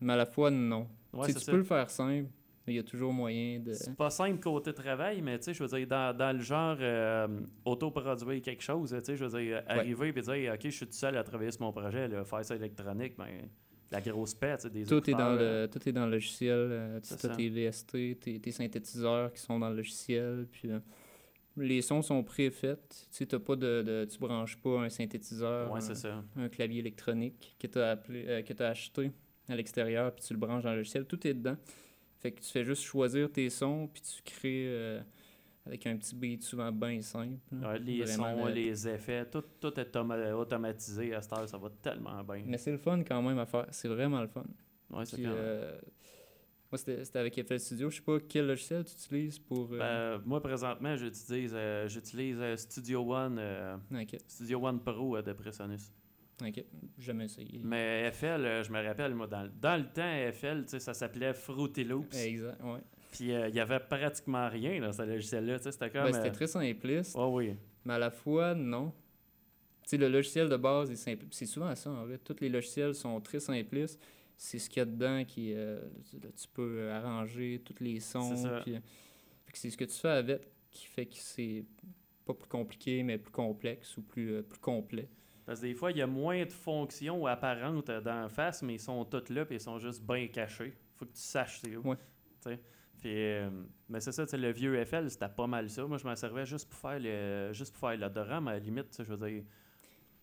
[0.01, 0.89] mais à la fois, non.
[1.13, 1.51] Ouais, Tu ça.
[1.53, 2.29] peux le faire simple,
[2.67, 3.73] mais il y a toujours moyen de.
[3.75, 6.77] C'est pas simple côté travail, mais tu sais, je veux dire, dans, dans le genre
[6.81, 7.27] euh,
[7.65, 10.93] autoproduire quelque chose, tu sais, je veux dire, arriver et dire, OK, je suis tout
[10.93, 13.49] seul à travailler sur mon projet, là, faire ça électronique, ben,
[13.91, 16.69] la grosse sais, des Tout est, dans euh, le, tout est dans le logiciel.
[16.71, 20.47] euh, tu as tes VST, tes, tes synthétiseurs qui sont dans le logiciel.
[20.53, 20.79] Puis, euh,
[21.57, 22.79] les sons sont préfaits.
[23.11, 26.23] Tu sais, pas de, de- tu branches pas un synthétiseur, Ouais, un, ça.
[26.37, 29.11] un clavier électronique que tu as, acheté
[29.51, 31.05] à l'extérieur, puis tu le branches dans le logiciel.
[31.07, 31.57] Tout est dedans.
[32.19, 35.01] Fait que tu fais juste choisir tes sons, puis tu crées euh,
[35.67, 37.39] avec un petit beat souvent bien simple.
[37.53, 41.57] Ouais, les sons, le- les effets, tout, tout est toma- automatisé à cette heure, ça
[41.59, 42.43] va tellement bien.
[42.47, 43.67] Mais c'est le fun quand même à faire.
[43.71, 44.45] C'est vraiment le fun.
[44.91, 45.79] Ouais, c'est euh,
[46.71, 47.91] moi, c'était avec FL Studio.
[47.91, 49.69] Je sais pas quel logiciel tu utilises pour.
[49.73, 49.79] euh,
[50.19, 53.41] Ben, moi, présentement, j'utilise euh, Studio One,
[54.29, 55.91] Studio One Pro de Presonus.
[56.49, 56.65] Ok.
[56.99, 57.61] Jamais essayé.
[57.63, 60.81] Mais FL, euh, je me rappelle, moi, dans, le- dans le temps, FL, tu sais,
[60.81, 62.17] ça s'appelait Fruity Loops.
[62.17, 62.81] Exact, ouais.
[63.13, 65.59] Puis euh, il y avait pratiquement rien dans ce logiciel-là.
[65.59, 66.05] tu sais, C'était comme.
[66.05, 67.55] Ben, c'était euh, très simpliste, oh oui.
[67.85, 68.93] mais à la fois, non.
[69.83, 71.27] Tu sais, le logiciel de base est simple.
[71.31, 72.19] C'est souvent ça, en vrai.
[72.19, 74.01] Tous les logiciels sont très simplistes.
[74.37, 75.53] C'est ce qu'il y a dedans qui.
[75.55, 78.37] euh, tu- là, tu peux euh, arranger tous les sons.
[78.37, 78.79] C'est euh,
[79.47, 81.65] fait ce que tu fais avec qui fait que c'est
[82.25, 85.09] pas plus compliqué, mais plus complexe ou plus, euh, plus complet.
[85.51, 88.75] Parce que des fois, il y a moins de fonctions apparentes dans la face, mais
[88.75, 90.77] ils sont toutes là et ils sont juste bien cachés.
[90.95, 91.83] faut que tu saches c'est où.
[91.83, 91.97] Ouais.
[93.01, 93.51] Puis, euh,
[93.89, 95.85] mais c'est ça, le vieux FL, c'était pas mal ça.
[95.85, 98.59] Moi, je m'en servais juste pour faire le, juste pour faire le drum, à la
[98.61, 98.97] limite.
[98.97, 99.43] Je veux dire,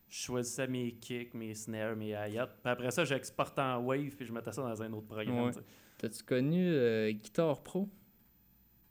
[0.08, 2.46] je choisissais mes kicks, mes snares, mes hi-hats.
[2.46, 5.48] Puis après ça, j'exportais en Wave puis je mettais ça dans un autre programme.
[5.48, 5.52] Ouais.
[5.98, 7.86] T'as-tu connu euh, Guitar Pro?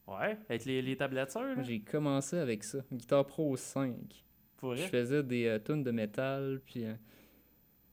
[0.06, 2.78] Ouais, avec les, les tablatures, J'ai commencé avec ça.
[2.92, 4.27] Guitar Pro 5.
[4.58, 6.94] Pour Je faisais des euh, tunes de métal, puis euh,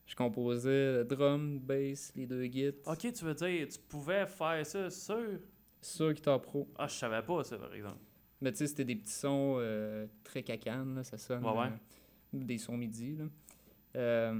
[0.07, 4.90] je composais drum, bass, les deux guides Ok, tu veux dire, tu pouvais faire ça
[4.90, 5.38] sur?
[5.81, 6.66] sur Guitar Pro.
[6.79, 7.98] Ah, je savais pas ça, par exemple.
[8.40, 11.44] Mais tu sais, c'était des petits sons euh, très cacanes, là, ça sonne.
[11.44, 11.70] Ouais, ouais.
[12.33, 14.33] des sons midi, là.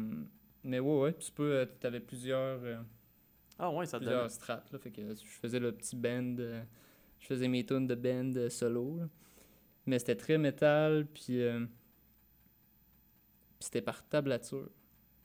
[0.65, 2.61] Mais ouais, ouais, tu peux, euh, t'avais plusieurs,
[3.59, 7.27] Ah, ouais, ça te plusieurs strates, là, fait que je faisais le petit band, je
[7.27, 9.09] faisais mes tunes de band solo, là.
[9.85, 11.43] Mais c'était très métal, puis
[13.64, 14.68] c'était par tablature.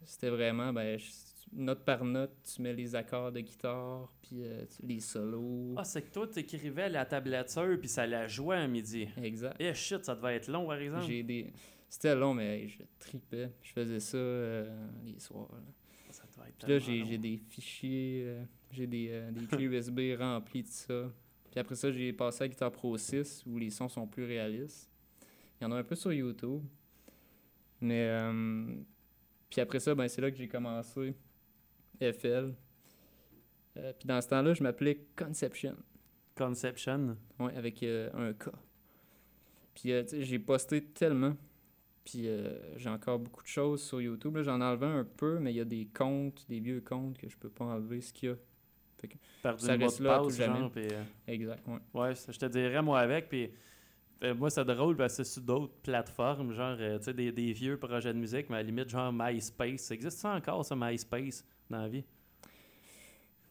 [0.05, 1.05] C'était vraiment, ben, je-
[1.51, 5.73] note par note, tu mets les accords de guitare, puis euh, les solos.
[5.77, 9.07] Ah, c'est que toi, tu écrivais la tablature puis ça la jouait à midi.
[9.21, 9.55] Exact.
[9.59, 11.05] Eh shit, ça devait être long, par exemple.
[11.05, 11.51] J'ai des...
[11.89, 13.51] C'était long, mais hey, je tripais.
[13.63, 15.49] Je faisais ça euh, les soirs.
[15.51, 15.59] là.
[16.11, 19.63] Ça devait être Puis là, tellement j'ai des fichiers, euh, j'ai des, euh, des clés
[19.65, 21.11] USB remplis de ça.
[21.49, 24.87] Puis après ça, j'ai passé à Guitar Pro 6 où les sons sont plus réalistes.
[25.59, 26.61] Il y en a un peu sur YouTube.
[27.81, 28.75] Mais euh,
[29.49, 31.15] puis après ça, ben, c'est là que j'ai commencé
[32.01, 32.53] FL.
[33.77, 35.75] Euh, puis dans ce temps-là, je m'appelais Conception.
[36.35, 37.17] Conception.
[37.39, 38.49] Ouais, avec euh, un K.
[39.73, 41.35] Puis euh, j'ai posté tellement.
[42.03, 44.35] Puis euh, j'ai encore beaucoup de choses sur YouTube.
[44.37, 44.43] là.
[44.43, 47.29] J'en ai enlevé un peu, mais il y a des comptes, des vieux comptes que
[47.29, 48.35] je peux pas enlever ce qu'il y a.
[49.41, 50.59] Perdu Ça le mot reste là passe, tout jamais.
[50.59, 51.79] genre, puis, euh, Exact, ouais.
[51.93, 53.49] ouais, ça, je te dirais, moi, avec, puis...
[54.23, 57.31] euh, moi, c'est drôle parce que c'est sur d'autres plateformes, genre, euh, tu sais, des,
[57.31, 59.81] des vieux projets de musique, mais à la limite, genre MySpace.
[59.81, 62.03] Ça existe ça encore, ça, MySpace, dans la vie?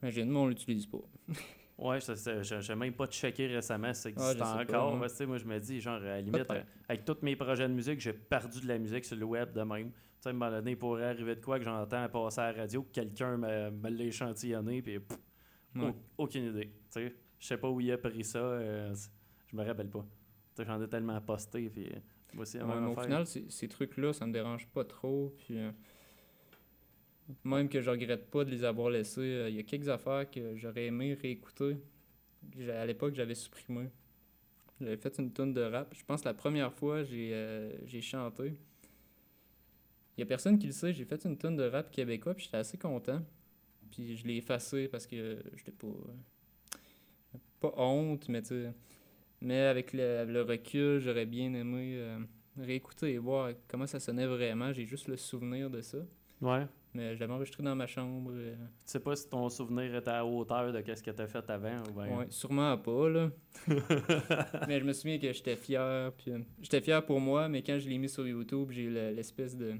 [0.02, 0.98] Imagine, moi, on l'utilise pas.
[1.78, 4.98] Ouais, j'ai même pas checké récemment si ça Ah, existe pas, encore.
[4.98, 7.68] parce sais, moi, je me dis, genre, à la limite, euh, avec tous mes projets
[7.68, 9.92] de musique, j'ai perdu de la musique sur le web de même.
[9.92, 12.50] Tu sais, à un moment donné, il pourrait arriver de quoi que j'entends passer à
[12.50, 15.18] la radio, que quelqu'un me, me l'a échantillonné, puis pff,
[15.76, 15.90] Ouais.
[16.18, 16.66] au- aucune idée.
[16.66, 18.58] Tu sais, je sais pas où il a pris ça,
[18.92, 20.04] je me rappelle pas.
[20.64, 21.98] J'en ai tellement posté, puis euh,
[22.34, 25.34] moi aussi, Ouais, au final, ces, trucs-là, ça me dérange pas trop.
[25.38, 25.70] Puis, euh,
[27.44, 29.20] même que je regrette pas de les avoir laissés.
[29.20, 31.76] euh, Il y a quelques affaires que j'aurais aimé réécouter.
[32.70, 33.90] À l'époque, j'avais supprimé.
[34.80, 35.92] J'avais fait une tonne de rap.
[35.94, 38.54] Je pense que la première fois, j'ai euh, j'ai chanté.
[40.16, 42.44] Il y a personne qui le sait, j'ai fait une tonne de rap québécois, puis
[42.44, 43.22] j'étais assez content.
[43.90, 45.88] Puis je l'ai effacé parce que j'étais pas.
[47.60, 48.72] pas honte, mais tu sais.
[49.40, 52.18] Mais avec le, le recul, j'aurais bien aimé euh,
[52.56, 54.72] réécouter et voir comment ça sonnait vraiment.
[54.72, 55.98] J'ai juste le souvenir de ça.
[56.40, 56.66] Ouais.
[56.94, 58.32] Mais je l'avais enregistré dans ma chambre.
[58.34, 61.48] euh, Tu sais pas si ton souvenir était à hauteur de ce que t'as fait
[61.50, 62.18] avant ou bien.
[62.18, 63.30] Ouais, sûrement pas, là.
[64.66, 66.10] mais je me souviens que j'étais fier.
[66.16, 68.90] Puis, euh, j'étais fier pour moi, mais quand je l'ai mis sur YouTube, j'ai eu
[68.90, 69.74] le- l'espèce de.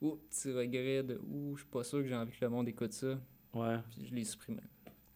[0.00, 1.18] Ouh, petit regret de.
[1.28, 3.18] Ouh, je suis pas sûr que j'ai envie que le monde écoute ça.
[3.52, 3.76] Ouais.
[3.90, 4.60] Puis je l'ai supprimé.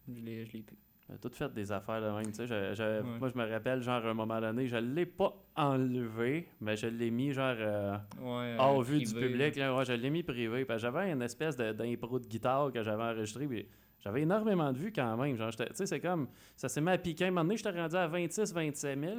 [0.08, 0.76] Je l'ai, je l'ai plus.
[1.22, 2.44] Tout fait des affaires de même, je-
[2.74, 3.18] je- Ouais.
[3.18, 6.86] Moi, je me rappelle, genre, à un moment donné, je l'ai pas enlevé, mais je
[6.86, 8.56] l'ai mis, genre, euh, Ouais.
[8.58, 9.56] hors euh, vue du public.
[9.56, 10.66] Là, ouais, je l'ai mis privé.
[10.76, 13.68] J'avais une espèce de- d'impro de, guitare que j'avais enregistré.
[14.00, 15.34] J'avais énormément de vues quand même.
[15.36, 16.28] Genre, j'étais- tu sais, c'est comme.
[16.56, 17.24] Ça s'est mis à piquer.
[17.24, 19.16] Un moment donné, j'étais rendu à 26-27 000.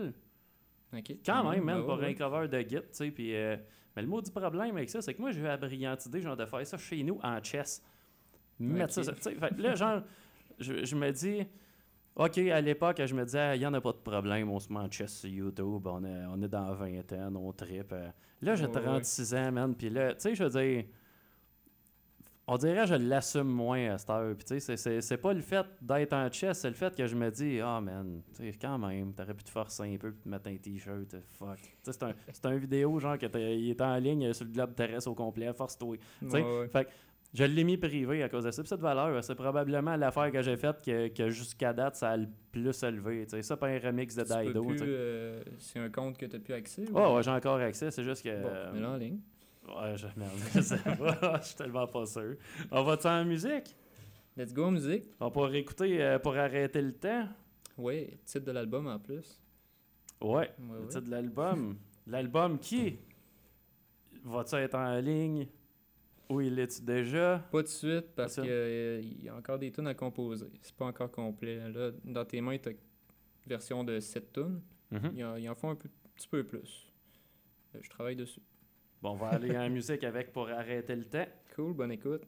[0.96, 1.16] Ok.
[1.26, 3.12] Quand même, man, bah pour un cover de Git, tu sais.
[3.12, 3.36] Puis.
[3.36, 3.58] euh,
[3.96, 6.22] mais le mot du problème avec ça, c'est que moi, j'ai eu la brillante idée,
[6.22, 7.84] genre, de faire ça chez nous en chess.
[8.60, 9.18] Mettre ça, Ok.
[9.18, 9.36] tu sais.
[9.36, 10.02] Fait là, genre,
[10.60, 11.46] je, je me dis.
[12.20, 14.72] OK, à l'époque, je me disais, il n'y en a pas de problème, on se
[14.74, 17.94] met en chess sur YouTube, on est, on est dans la vingtaine, on tripe.
[17.94, 18.10] euh.
[18.42, 18.82] Là, j'ai Ouais, ouais.
[18.84, 20.84] 36 ans, man, puis là, tu sais, je veux dire,
[22.52, 24.36] on dirait que je l'assume moins à cette heure.
[24.36, 27.16] Puis, tu sais, c'est- pas le fait d'être en chess, c'est le fait que je
[27.16, 30.22] me dis, ah, man, tu sais, quand même, t'aurais pu te forcer un peu, puis
[30.24, 31.60] te mettre un t-shirt, euh, fuck.
[31.62, 34.74] Tu sais, c'est un, un vidéo, genre, que il est en ligne sur le globe
[34.74, 35.98] terrestre au complet, force-toi.
[35.98, 36.68] Tu sais, Ouais, ouais.
[36.70, 36.90] Fait que
[37.34, 38.62] je l'ai mis privé à cause de ça.
[38.62, 42.18] Puis cette valeur, c'est probablement l'affaire que j'ai faite que, que jusqu'à date, ça a
[42.18, 43.26] le plus élevé.
[43.26, 43.42] tu sais.
[43.44, 44.86] Ça, pas un remix de Tu sais.
[44.88, 46.90] euh, c'est un compte que tu n'as plus accès?
[46.90, 47.92] ou- ouais, j'ai encore accès.
[47.92, 48.42] C'est juste que.
[48.42, 49.20] Bon, euh, mets-le en ligne.
[49.68, 51.40] ouais, je, merde, je sais pas.
[51.42, 52.36] Je suis tellement pas sûr.
[52.72, 53.76] On va-tu en musique?
[54.36, 55.04] Let's go en musique.
[55.20, 57.28] On pourra écouter euh, pour arrêter le temps.
[57.78, 59.40] Ouais, titre de l'album en plus.
[60.22, 60.30] Ouais.
[60.30, 60.88] Ouais, Le ouais.
[60.88, 61.78] titre de l'album.
[62.08, 62.98] L'album qui?
[64.24, 65.48] Va-tu être en ligne?
[66.30, 67.40] Où il est déjà?
[67.52, 70.48] Pas de suite parce qu'il y a encore des tunes à composer.
[70.62, 71.70] C'est pas encore complet.
[71.72, 72.76] Là, dans tes mains, tu
[73.48, 74.62] version de 7 tunes.
[74.92, 75.12] Mhm.
[75.40, 76.88] Il en, faut un peu- petit peu plus.
[77.76, 78.42] Euh, Je travaille dessus.
[79.02, 81.26] Bon, on va aller en musique avec pour arrêter le temps.
[81.56, 82.24] Cool, bonne écoute.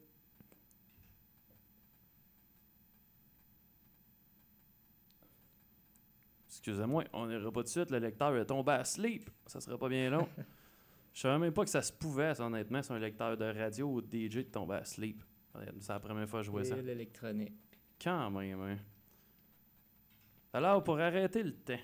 [6.50, 9.30] Excusez-moi, on n'ira pas de suite, le lecteur est tombé à sleep.
[9.48, 10.28] Ça sera pas bien long.
[11.13, 13.88] Je savais même pas que ça se pouvait, ça, honnêtement, sur un lecteur de radio
[13.88, 15.24] ou de DJ de tomber à sleep.
[15.80, 16.76] C'est la première fois que je vois ça.
[16.78, 17.54] L'électronique.
[18.02, 18.78] Quand même, hein.
[20.54, 21.80] Alors, pour arrêter le temps.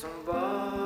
[0.00, 0.77] À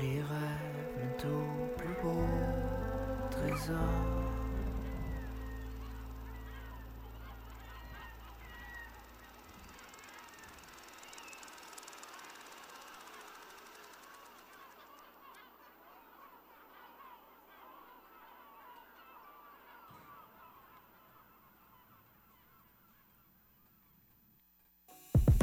[0.00, 0.78] les rêves
[1.24, 2.24] au plus beau
[3.30, 3.76] trésor.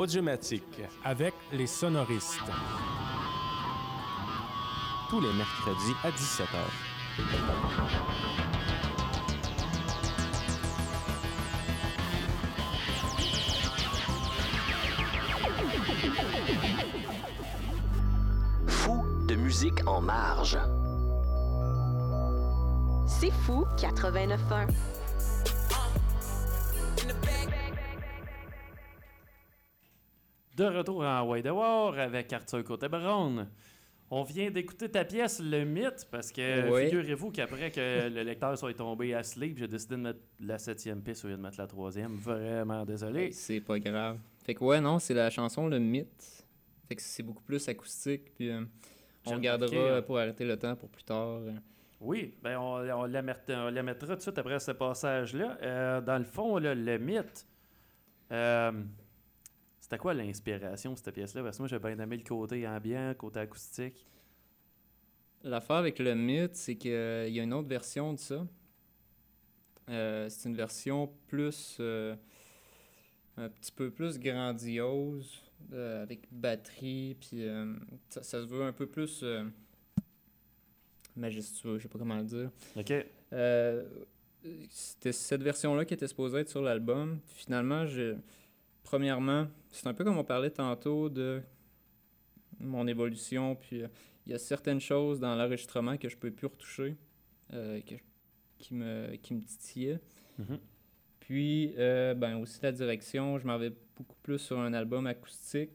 [0.00, 2.40] Audiomatique avec les sonoristes.
[5.10, 6.46] Tous les mercredis à 17h.
[18.68, 20.58] Fou de musique en marge.
[23.06, 24.68] C'est fou 89.1.
[30.60, 33.48] De retour en Way de War avec Arthur Côté-Baronne.
[34.10, 36.84] On vient d'écouter ta pièce Le Mythe parce que Oui.
[36.84, 41.00] figurez-vous qu'après que le lecteur soit tombé à sleep, j'ai décidé de mettre la septième
[41.00, 42.14] piste au lieu de mettre la troisième.
[42.16, 43.32] Vraiment désolé.
[43.32, 44.18] C'est pas grave.
[44.44, 46.44] Fait que ouais, non, c'est la chanson Le Mythe.
[46.86, 48.60] Fait que c'est beaucoup plus acoustique, puis euh,
[49.24, 51.38] on gardera remarqué, euh, pour arrêter le temps pour plus tard.
[51.38, 51.52] euh.
[52.02, 55.56] Oui, ben on, on la met- on la mettra tout de suite après ce passage-là.
[55.62, 57.46] Euh, dans le fond, là, le mythe,
[58.32, 58.72] euh,
[59.90, 61.42] c'était quoi l'inspiration de cette pièce-là?
[61.42, 64.06] Parce que moi, j'ai bien aimé le côté ambiant, côté acoustique.
[65.42, 68.46] L'affaire avec le mythe, c'est qu'il y a une autre version de ça.
[69.88, 71.76] Euh, c'est une version plus.
[71.80, 72.14] euh,
[73.36, 77.74] un petit peu plus grandiose, euh, avec batterie, puis euh,
[78.10, 79.44] ça, ça se veut un peu plus euh,
[81.16, 82.50] majestueux, je sais pas comment le dire.
[82.76, 82.92] OK.
[83.32, 83.88] Euh,
[84.68, 87.20] c'était cette version-là qui était supposée être sur l'album.
[87.26, 88.16] Finalement, je...
[88.82, 91.42] premièrement, c'est un peu comme on parlait tantôt de
[92.58, 93.88] mon évolution, puis euh,
[94.26, 96.96] il y a certaines choses dans l'enregistrement que je peux plus retoucher,
[97.52, 97.94] euh, que-
[98.58, 100.00] qui, me, qui me titillaient.
[100.38, 100.58] Mhm.
[101.20, 105.70] Puis, euh, ben aussi la direction, je m'en vais beaucoup plus sur un album acoustique.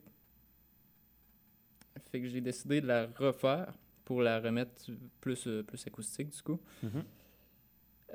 [2.12, 4.92] Fait que j'ai décidé de la refaire pour la remettre
[5.22, 6.60] plus, plus acoustique du coup.
[6.84, 7.04] Mhm.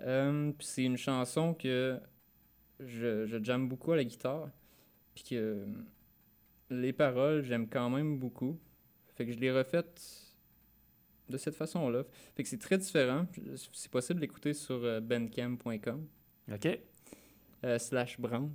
[0.02, 1.98] Euh, puis c'est une chanson que
[2.78, 4.48] je, je jamme beaucoup à la guitare.
[5.20, 5.66] Puis que
[6.70, 8.58] les paroles, j'aime quand même beaucoup.
[9.16, 10.00] Fait que je l'ai refaite
[11.28, 12.04] de cette façon-là.
[12.34, 13.26] Fait que c'est très différent.
[13.72, 16.06] C'est possible d'écouter sur euh, bandcamp.com.
[16.52, 16.78] OK.
[17.64, 18.50] Euh, slash Brown.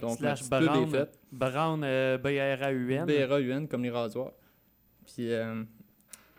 [0.00, 1.08] Donc, Slash Brown.
[1.32, 3.06] Brown euh, B-R-A-U-N.
[3.06, 4.32] B-R-A-U-N, comme les rasoirs.
[5.06, 5.64] Puis, euh,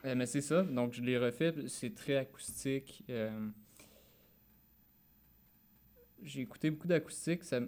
[0.04, 0.64] mais c'est ça.
[0.64, 1.54] Donc, je l'ai refait.
[1.68, 3.04] C'est très acoustique.
[6.24, 7.44] J'ai écouté beaucoup d'acoustique.
[7.44, 7.60] Ça...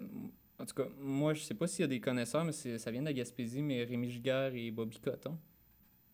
[0.60, 3.00] En tout cas, moi, je sais pas s'il y a des connaisseurs, mais ça vient
[3.00, 5.38] de la Gaspésie, mais Rémi Giguère et Bobby Coton.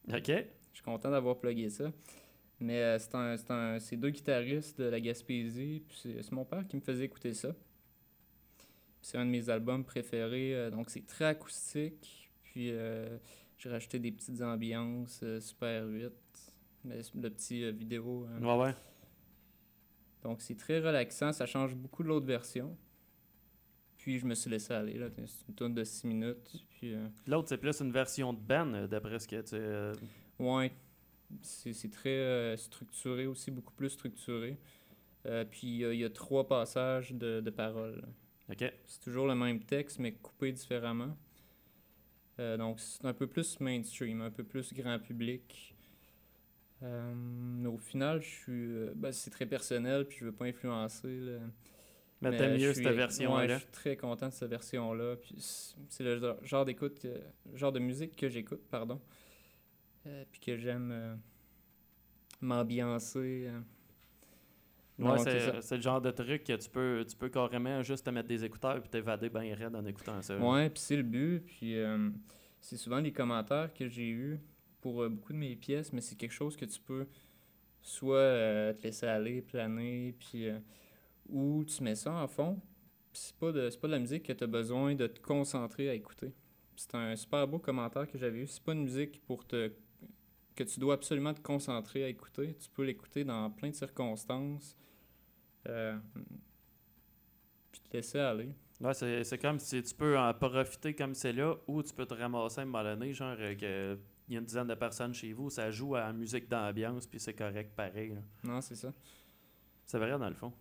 [0.08, 0.28] OK.
[0.28, 1.92] Je suis content d'avoir plugué ça.
[2.60, 5.82] Mais euh, c'est un, un- deux guitaristes de la Gaspésie.
[5.88, 7.54] Puis c'est mon père qui me faisait écouter ça.
[9.02, 10.54] C'est un de mes albums préférés.
[10.54, 12.30] euh, donc c'est très acoustique.
[12.44, 13.18] Puis euh,
[13.58, 16.12] j'ai rajouté des petites ambiances Super 8.
[16.84, 18.26] Mais le petit vidéo.
[18.30, 18.42] hein.
[18.42, 18.74] Ouais, ouais.
[20.22, 21.32] Donc c'est très relaxant.
[21.32, 22.76] Ça change beaucoup de l'autre version.
[24.06, 24.98] Puis je me suis laissé aller.
[24.98, 25.08] là.
[25.26, 26.64] C'est une tourne de 6 minutes.
[26.70, 29.56] Puis euh, L'autre, c'est plus une version de band, euh, d'après ce que tu...
[29.56, 29.92] euh,
[30.38, 30.70] Ouais,
[31.42, 34.58] c'est c'est très euh, structuré aussi, beaucoup plus structuré.
[35.50, 38.00] Puis il y a trois passages de, de paroles.
[38.48, 38.72] OK.
[38.84, 41.16] C'est toujours le même texte, mais coupé différemment.
[42.38, 45.74] Donc c'est un peu plus mainstream, un peu plus grand public.
[46.84, 51.18] Euh, au final, je suis, ben, c'est très personnel, puis je veux pas influencer.
[51.18, 51.38] là.
[52.30, 53.46] Mais t'aimes mieux suis- cette ouais, version-là.
[53.54, 55.16] je suis très content de cette version-là.
[55.16, 55.34] Puis
[55.88, 57.06] c'est le genre- d'écoute,
[57.54, 59.00] genre de musique que j'écoute, pardon.
[60.06, 61.14] Euh, puis que j'aime euh,
[62.40, 63.46] m'ambiancer.
[63.48, 63.60] euh.
[64.98, 68.28] Ouais, c'est le genre de truc que tu peux, tu peux carrément juste te mettre
[68.28, 70.38] des écouteurs puis t'évader bien raide en écoutant ça.
[70.38, 71.40] Ouais, puis c'est le but.
[71.40, 72.08] Puis euh,
[72.60, 74.40] c'est souvent les commentaires que j'ai eus
[74.80, 77.06] pour euh, beaucoup de mes pièces, mais c'est quelque chose que tu peux
[77.82, 80.48] soit euh, te laisser aller, planer, puis
[81.28, 82.60] ou tu mets ça en fond.
[83.12, 85.88] C'est pas de c'est pas de la musique que tu as besoin de te concentrer
[85.88, 86.32] à écouter.
[86.76, 88.46] C'est un super beau commentaire que j'avais eu.
[88.46, 89.72] C'est pas une musique pour te
[90.54, 92.54] que tu dois absolument te concentrer à écouter.
[92.54, 94.76] Tu peux l'écouter dans plein de circonstances.
[95.68, 95.96] Euh,
[97.72, 98.54] puis te laisser aller.
[98.80, 102.06] Ouais, c'est c'est comme si tu peux en profiter comme c'est là ou tu peux
[102.06, 103.98] te ramasser à un moment donné, genre euh, que
[104.28, 107.06] il y a une dizaine de personnes chez vous, ça joue à la musique d'ambiance
[107.06, 108.10] puis c'est correct pareil.
[108.10, 108.20] là.
[108.44, 108.92] Non, c'est ça.
[109.84, 110.52] C'est vrai dans le fond.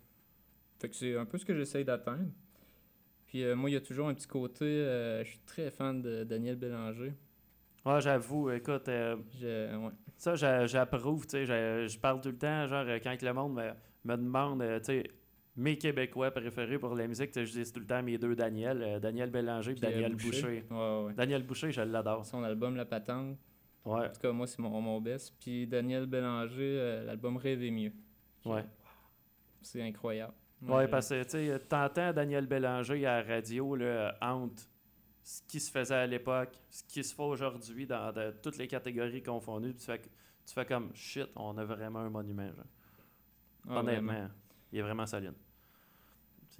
[0.78, 2.30] Fait que c'est un peu ce que j'essaye d'atteindre.
[3.26, 4.64] Puis euh, moi, il y a toujours un petit côté.
[4.64, 7.12] euh, je suis très fan de Daniel Bélanger.
[7.84, 9.92] Ouais, j'avoue, écoute, euh, Je- ouais.
[10.16, 13.54] ça j'a- j'approuve, tu sais, je, je parle tout le temps, genre quand le monde
[13.54, 13.70] me,
[14.04, 15.04] me demande, tu sais,
[15.56, 19.30] mes Québécois préférés pour la musique, je dis tout le temps mes deux Daniel, Daniel
[19.30, 20.64] Bélanger et Daniel Boucher.
[20.70, 21.14] Ouais, ouais.
[21.14, 22.26] Daniel Boucher, je l'adore.
[22.26, 23.38] Son album La Patente.
[23.84, 25.32] Ouais, En tout cas, moi, c'est mon, mon best.
[25.40, 27.92] Puis Daniel Bélanger, l'album Rêver mieux.
[28.44, 28.64] ouais.
[29.62, 30.32] C'est incroyable.
[30.62, 34.62] Ouais, je- parce que tu sais, t'entends Daniel Bélanger à la radio là, entre
[35.22, 38.66] ce qui se faisait à l'époque, ce qui se fait aujourd'hui dans de- toutes les
[38.68, 42.50] catégories confondues, puis tu fais, tu fais comme shit, on a vraiment un monument.
[43.68, 44.30] Ah, Honnêtement, vraiment.
[44.72, 45.34] il est vraiment solide.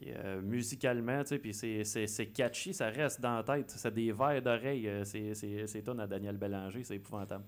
[0.09, 3.71] Euh, musicalement, tu sais, puis c'est- catchy, ça reste dans la tête.
[3.71, 7.45] C'est des vers d'oreille, euh, c'est c'est- c'est tonnes à Daniel Bélanger, c'est épouvantable.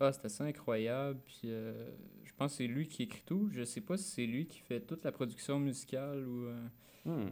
[0.00, 1.20] Ah, c'est assez incroyable.
[1.24, 1.90] Puis euh,
[2.24, 3.48] je pense que c'est lui qui écrit tout.
[3.52, 6.46] Je sais pas si c'est lui qui fait toute la production musicale ou.
[6.46, 6.66] euh,
[7.04, 7.30] Hmm.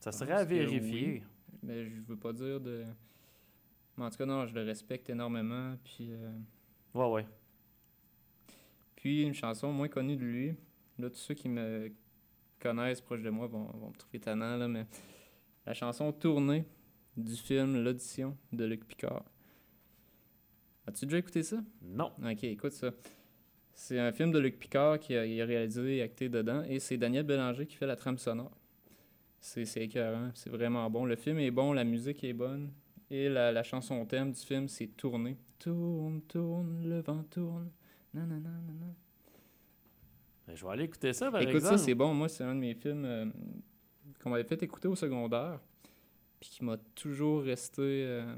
[0.00, 1.06] Ça serait à vérifier.
[1.06, 1.22] oui.
[1.62, 2.84] Mais je veux pas dire de.
[3.96, 5.76] Mais en tout cas, non, je le respecte énormément.
[5.84, 6.32] Puis, euh,
[6.94, 7.26] Ouais, ouais.
[8.96, 10.56] puis une chanson moins connue de lui.
[10.98, 11.92] Là, tous ceux qui me
[12.60, 14.86] connaissent proche de moi vont, vont me trouver tannant, là, mais
[15.66, 16.64] la chanson Tournée
[17.16, 19.24] du film L'Audition de Luc Picard.
[20.86, 21.56] As-tu déjà écouté ça?
[21.82, 22.12] Non.
[22.22, 22.90] Ok, écoute ça.
[23.72, 26.78] C'est un film de Luc Picard qui a, il a réalisé et acté dedans, et
[26.78, 28.56] c'est Daniel Bélanger qui fait la trame sonore.
[29.40, 31.04] C'est c'est écœurant, c'est vraiment bon.
[31.04, 32.70] Le film est bon, la musique est bonne,
[33.10, 35.36] et la, la chanson thème du film, c'est Tourner.
[35.58, 37.70] Tourne, tourne, le vent tourne.
[38.12, 38.94] Nanana, nanana.
[40.46, 41.78] Ben, je vais aller écouter ça, par Écoute exemple.
[41.78, 42.12] ça, c'est bon.
[42.14, 43.26] Moi, c'est un de mes films euh,
[44.22, 45.58] qu'on m'avait fait écouter au secondaire,
[46.38, 47.82] puis qui m'a toujours resté...
[47.82, 48.36] euh,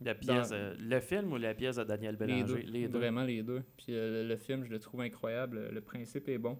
[0.00, 2.88] La pièce, Dans- euh, le film ou la pièce de Daniel Les Bélanger?
[2.88, 3.62] deux, Vraiment les deux.
[3.76, 5.68] Puis euh, le, le film, je le trouve incroyable.
[5.70, 6.58] Le, principe est bon.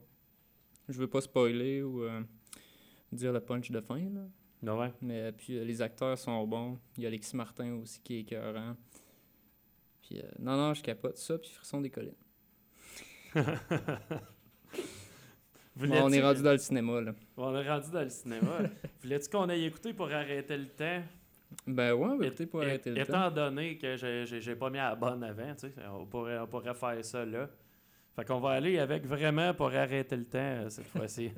[0.89, 2.21] Je veux pas spoiler ou euh,
[3.13, 4.27] dire le punch de fin, là.
[4.67, 4.93] Ah ouais.
[5.01, 6.79] Mais euh, puis les acteurs sont bons.
[6.97, 8.77] Il y a Alexis Martin aussi qui est écœurant.
[10.03, 11.39] Puis non, non, je capote ça.
[11.39, 12.15] Puis Frisson des collines.
[15.77, 17.15] Bon, on est rendu dans le cinéma, là.
[17.37, 18.59] On est rendu dans le cinéma.
[19.03, 21.03] Voulais-tu qu'on aille écouter pour arrêter le temps?
[21.67, 23.31] Ben ouais, Et- écouter pour arrêter le étant temps.
[23.31, 24.25] donné que j'ai-
[24.57, 25.55] pas mis à la bonne avant,
[25.95, 27.49] on pourrait, on pourrait faire ça là.
[28.17, 31.31] Fait qu'on va aller avec vraiment pour arrêter le temps euh, cette fois-ci.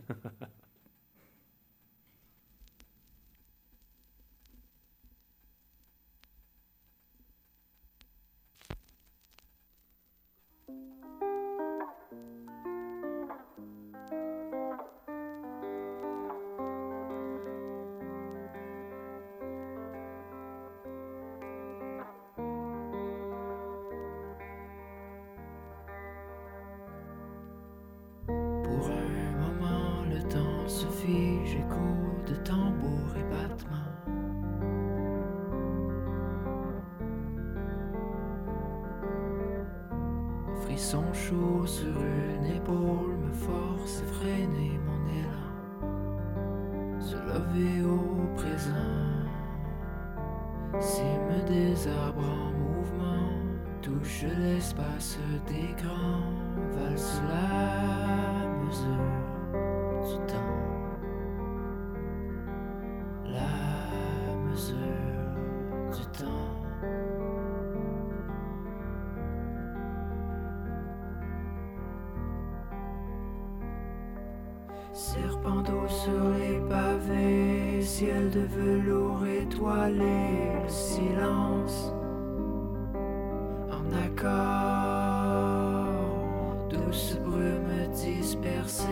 [86.90, 88.84] Douce brume dispersée,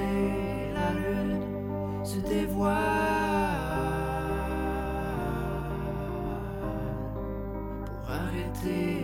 [0.72, 1.42] la lune
[2.04, 2.76] se dévoile.
[7.86, 8.97] Pour arrêter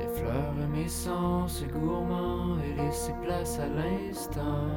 [0.00, 4.70] Effleure mes sens gourmands et laisse place à l'instant.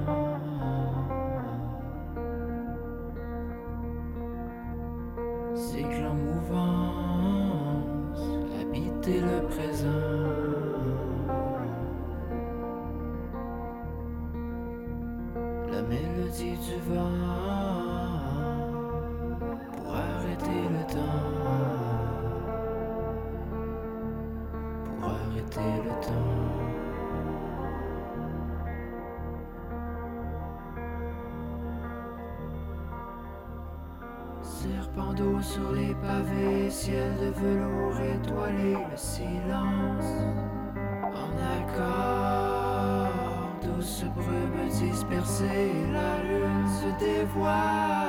[47.28, 48.04] Se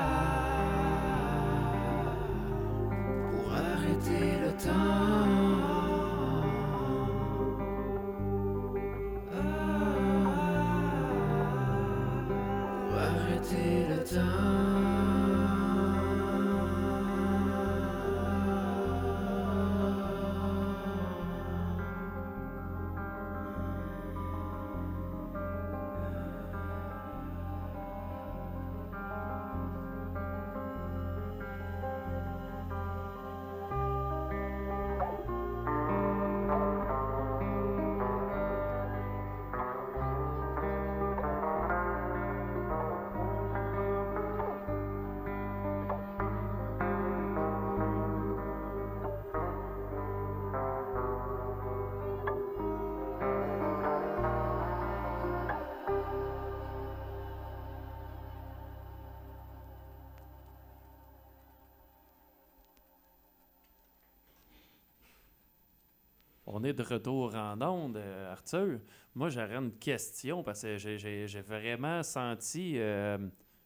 [66.58, 68.78] On est de retour en onde, euh, Arthur.
[69.14, 72.78] Moi, j'aurais une question parce que j'ai- vraiment senti.
[72.78, 73.18] euh,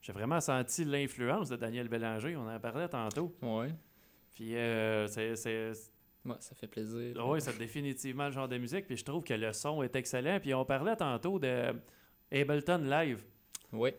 [0.03, 2.34] j'ai vraiment senti l'influence de Daniel Bélanger.
[2.36, 3.32] On en parlait tantôt.
[3.43, 3.68] Ouais.
[4.34, 5.70] Puis, euh, c'est- c'est.
[6.24, 7.14] Ouais, ça fait plaisir.
[7.24, 8.88] Oui, c'est définitivement le genre de musique.
[8.88, 10.41] Puis, je trouve que le son est excellent.
[10.41, 11.72] Puis, on parlait tantôt de
[12.32, 13.24] Ableton Live.
[13.72, 13.91] Oui.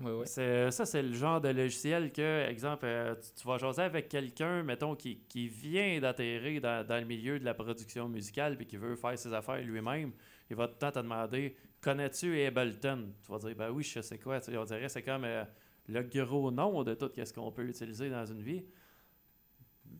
[0.00, 0.22] Oui.
[0.24, 4.62] C'est- Ça, c'est le genre de logiciel que, exemple, euh, tu, vas jaser avec quelqu'un,
[4.62, 8.76] mettons, qui, qui vient d'atterrir dans, dans le milieu de la production musicale puis qui
[8.78, 10.12] veut faire ses affaires lui-même.
[10.48, 13.12] Il va tout le temps te demander Connais-tu Ableton?
[13.24, 14.40] Tu vas dire Ben oui, je sais quoi.
[14.40, 15.44] Tu sais, on dirait c'est comme euh,
[15.88, 18.64] le gros nom de tout ce qu'on peut utiliser dans une vie.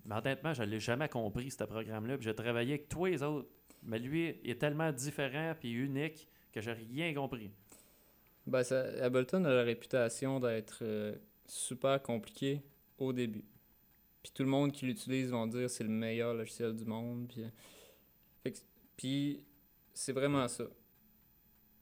[0.05, 2.17] Mais honnêtement, je ne jamais compris, ce programme-là.
[2.17, 3.49] Puis J'ai travaillé avec tous les autres.
[3.83, 7.51] Mais lui est tellement différent puis unique que j'ai rien compris.
[8.47, 11.15] Ben, ça, Ableton a la réputation d'être euh,
[11.47, 12.63] super compliqué
[12.99, 13.45] au début.
[14.23, 17.29] Puis tout le monde qui l'utilise vont dire c'est le meilleur logiciel du monde.
[17.29, 18.59] Puis, que-
[18.97, 19.45] puis
[19.95, 20.65] c'est vraiment ça.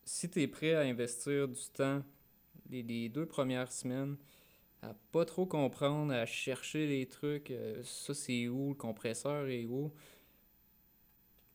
[0.04, 2.02] Si tu es prêt à investir du temps
[2.70, 4.16] les, les deux premières semaines
[4.82, 9.64] à pas trop comprendre, à chercher les trucs, euh, ça c'est où, le compresseur est
[9.66, 9.92] où,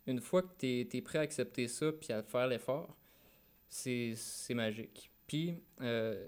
[0.07, 2.95] une fois que tu es, prêt à accepter ça puis à faire l'effort,
[3.70, 5.09] c'est magique.
[5.28, 6.28] Puis, euh,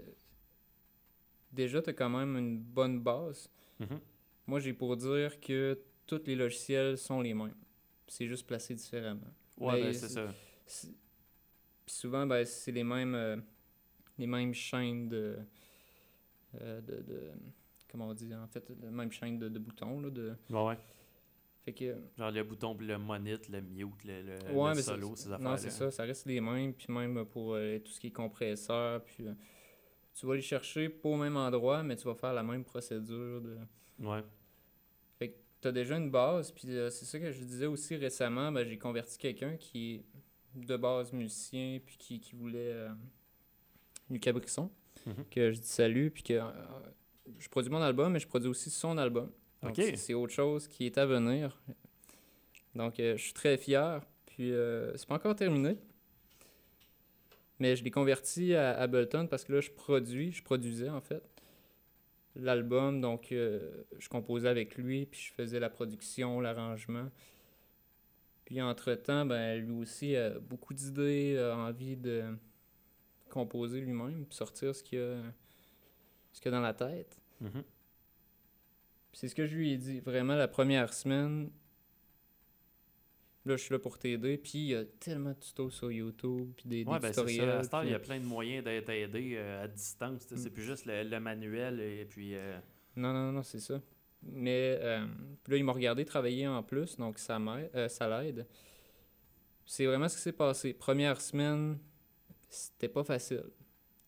[1.52, 3.48] déjà, tu as quand même une bonne base.
[3.80, 4.00] Mhm.
[4.46, 7.54] Moi, j'ai pour dire que tous les logiciels sont les mêmes.
[8.06, 9.26] C'est juste placé différemment.
[9.58, 10.28] Ouais, Ben, ben, c'est ça.
[11.84, 13.36] Puis souvent, ben, c'est les mêmes, euh,
[14.18, 15.36] les mêmes chaînes de,
[16.60, 17.32] euh, de, de-
[17.88, 20.00] Comment on dit en fait Les mêmes chaînes de, de boutons.
[20.00, 20.78] Là, de, Ouais, ouais.
[21.66, 24.82] Fait que, Genre le bouton pour le monitor, le mute, le, le, ouais, le mais
[24.82, 25.50] solo, c'est- ces affaires-là.
[25.50, 26.72] Non, c'est ça, ça reste les mêmes.
[26.72, 29.02] Puis même pour euh, tout ce qui est compresseur.
[29.04, 29.34] Puis euh,
[30.14, 33.42] tu vas les chercher pas au même endroit, mais tu vas faire la même procédure.
[33.42, 33.58] De...
[33.98, 34.22] Ouais.
[35.18, 36.52] Fait que tu as déjà une base.
[36.52, 38.50] Puis euh, c'est ça que je disais aussi récemment.
[38.52, 40.04] Ben, j'ai converti quelqu'un qui est
[40.54, 41.80] de base musicien.
[41.84, 42.72] Puis qui, qui voulait.
[42.72, 42.88] euh,
[44.08, 44.70] Lucas Brisson.
[45.04, 45.24] Mhm.
[45.30, 46.10] Que je dis salut.
[46.12, 46.42] Puis que euh,
[47.38, 49.30] je produis mon album, mais je produis aussi son album.
[49.96, 51.58] C'est- autre chose qui est à venir.
[52.74, 54.00] Donc, euh, je suis très fier.
[54.26, 55.76] Puis, euh, c'est pas encore terminé.
[57.58, 61.22] Mais je l'ai converti à Ableton parce que là, je produis, je produisais en fait
[62.34, 63.00] l'album.
[63.00, 67.10] Donc, euh, je composais avec lui, puis je faisais la production, l'arrangement.
[68.44, 72.24] Puis, entre-temps, ben, lui aussi a beaucoup d'idées, a envie de
[73.30, 75.16] composer lui-même, puis sortir ce qu'il a,
[76.32, 77.18] ce qu'il a dans la tête.
[77.40, 77.50] Mhm.
[77.52, 77.62] Puis
[79.18, 80.00] C'est ce que je lui ai dit.
[80.00, 81.50] Vraiment, la première semaine,
[83.46, 84.36] là, je suis là pour t'aider.
[84.36, 87.22] Puis il y a tellement de tutos sur YouTube, puis des, ben c'est ça.
[87.22, 87.48] tutoriels.
[87.48, 90.20] À heure, il y a puis- plein de moyens d'être aidé euh, à distance.
[90.22, 90.52] sais, C'est Mm.
[90.52, 92.34] plus juste le, le manuel et puis.
[92.34, 92.58] euh,
[92.94, 93.80] Non, non, non, c'est ça.
[94.22, 95.06] Mais euh,
[95.44, 97.38] puis là, il m'a regardé travailler en plus, donc ça
[97.74, 98.46] euh, ça l'aide.
[99.64, 100.74] C'est vraiment ce qui s'est passé.
[100.74, 101.78] Première semaine,
[102.50, 103.44] c'était pas facile.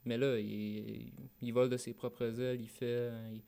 [0.05, 3.43] Mais là, il, il vole de ses propres ailes, il fait, il,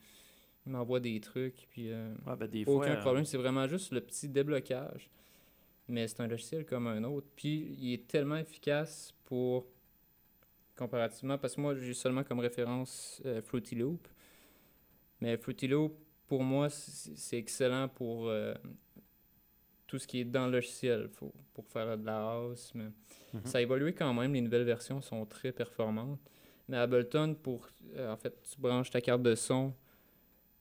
[0.67, 3.25] il m'envoie des trucs, puis euh, ouais, ben, des aucun euh, problème.
[3.25, 5.09] C'est vraiment juste le petit déblocage.
[5.89, 7.27] Mais c'est un logiciel comme un autre.
[7.35, 9.67] Puis il est tellement efficace pour
[10.77, 14.07] comparativement, parce que moi j'ai seulement comme référence euh, Fruity Loop.
[15.21, 15.95] Mais Fruity Loop,
[16.27, 18.55] pour moi, c'est excellent pour euh,
[19.87, 22.73] tout ce qui est dans le logiciel, faut- pour faire de la house.
[22.75, 22.85] Mais
[23.35, 23.41] Mhm.
[23.45, 26.21] ça a évolué quand même, les nouvelles versions sont très performantes.
[26.69, 29.75] Mais Ableton, pour, euh, en fait, tu branches ta carte de son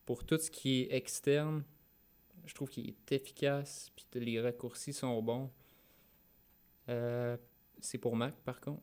[0.09, 1.63] pour tout ce qui est externe,
[2.47, 5.51] je trouve qu'il est efficace, puis les raccourcis sont bons.
[6.89, 7.37] Euh,
[7.79, 8.81] c'est pour Mac, par contre.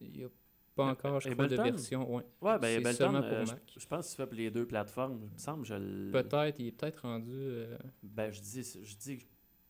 [0.00, 0.28] Il n'y a
[0.74, 2.12] pas Euh, encore, je crois, de version.
[2.12, 2.24] Ouais.
[2.40, 3.72] Ouais, ben C'est Ableton, seulement pour euh, je, Mac.
[3.78, 5.20] je pense que fais pour les deux plateformes.
[5.22, 7.30] Il me semble je l- Peut-être, il est peut-être rendu.
[7.32, 9.24] euh, Ben, je dis, je dis que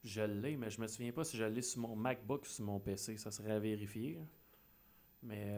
[0.04, 2.64] je l'ai, mais je me souviens pas si je l'ai sur mon MacBook ou sur
[2.64, 3.18] mon PC.
[3.18, 4.18] Ça serait à vérifier.
[5.22, 5.54] Mais.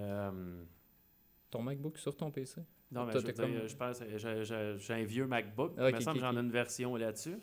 [1.51, 2.63] ton MacBook sur ton PC.
[2.95, 5.75] Non, mais Toi, je, t'es veux dire, comme- je pense que j'ai- un vieux MacBook.
[5.77, 7.37] Ah, il me semble que j'en ai une version là-dessus.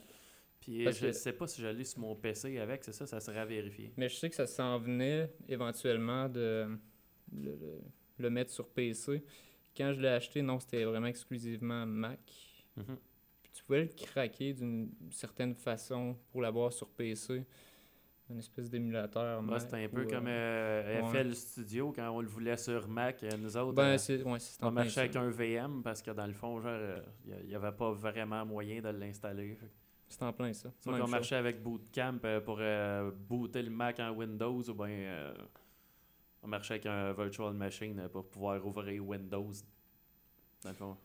[0.59, 3.05] Puis Parce je que- sais pas si je l'ai sur mon PC avec, c'est ça,
[3.07, 3.91] ça serait à vérifier.
[3.97, 6.67] Mais je sais que ça s'en venait éventuellement de
[7.33, 7.81] le, le-
[8.19, 9.23] le mettre sur PC.
[9.75, 12.19] Quand je l'ai acheté, non, c'était vraiment exclusivement Mac.
[12.77, 12.97] Mhm.
[13.41, 17.43] Puis tu pouvais le craquer d'une certaine façon pour l'avoir sur PC.
[18.31, 19.43] Une espèce d'émulateur.
[19.43, 21.23] Ouais, c'était un peu ou, comme euh, euh, ouais.
[21.23, 23.21] FL Studio quand on le voulait sur Mac.
[23.23, 25.81] euh, Nous autres, Ben, euh, c'est ouais, c'est on en plein marchait avec un VM
[25.83, 26.79] parce que dans le fond, genre,
[27.25, 29.57] il n'y avait pas vraiment moyen de l'installer.
[30.07, 30.71] C'est en plein ça.
[30.83, 31.09] Chose.
[31.09, 32.59] marchait avec Bootcamp pour
[33.29, 35.33] booter le Mac en Windows ou bien
[36.43, 39.51] on marchait avec un virtual machine pour pouvoir ouvrir Windows.
[40.63, 40.97] Dans le fond.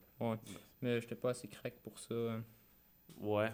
[0.83, 2.14] Mais j'étais pas assez crack pour ça.
[2.14, 2.45] hein.
[3.18, 3.51] Ouais.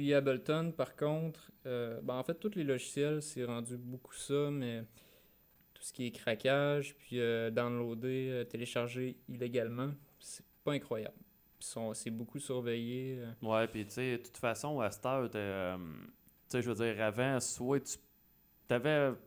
[0.00, 4.50] Puis Ableton, par contre, euh, ben, en fait, tous les logiciels, c'est rendu beaucoup ça,
[4.50, 4.82] mais
[5.74, 11.18] tout ce qui est craquage, puis euh, downloader, euh, télécharger illégalement, c'est pas incroyable.
[11.58, 13.18] C'est beaucoup surveillé.
[13.42, 15.36] Ouais, puis tu sais, de toute façon, à cette heure, tu
[16.48, 17.98] sais, je veux dire, avant, soit tu
[18.68, 19.10] t'avais.
[19.12, 19.18] Tu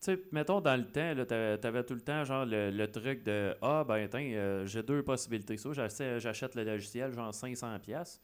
[0.00, 3.54] sais, mettons dans le temps, t'avais, t'avais tout le temps, genre, le, le truc de
[3.60, 5.58] Ah, ben, euh, j'ai deux possibilités.
[5.58, 8.20] Soit j'achète le logiciel, genre 500$,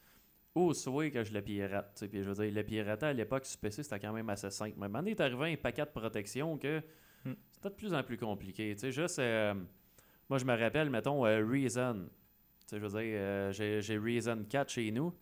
[0.55, 2.05] ou soit que je le pirate.
[2.11, 4.75] Puis je veux dire, le pirater à l'époque sur PC, c'était quand même assez simple.
[4.79, 6.83] Mais maintenant, il est arrivé un paquet de protection que
[7.27, 7.33] Hmm.
[7.51, 8.75] c'était de plus en plus compliqué.
[8.75, 9.19] Tu sais, juste.
[9.19, 9.55] euh,
[10.29, 12.05] moi, je me rappelle, mettons, euh, Reason.
[12.05, 15.15] Tu sais, je veux dire, euh, j'ai, j'ai Reason 4 chez nous.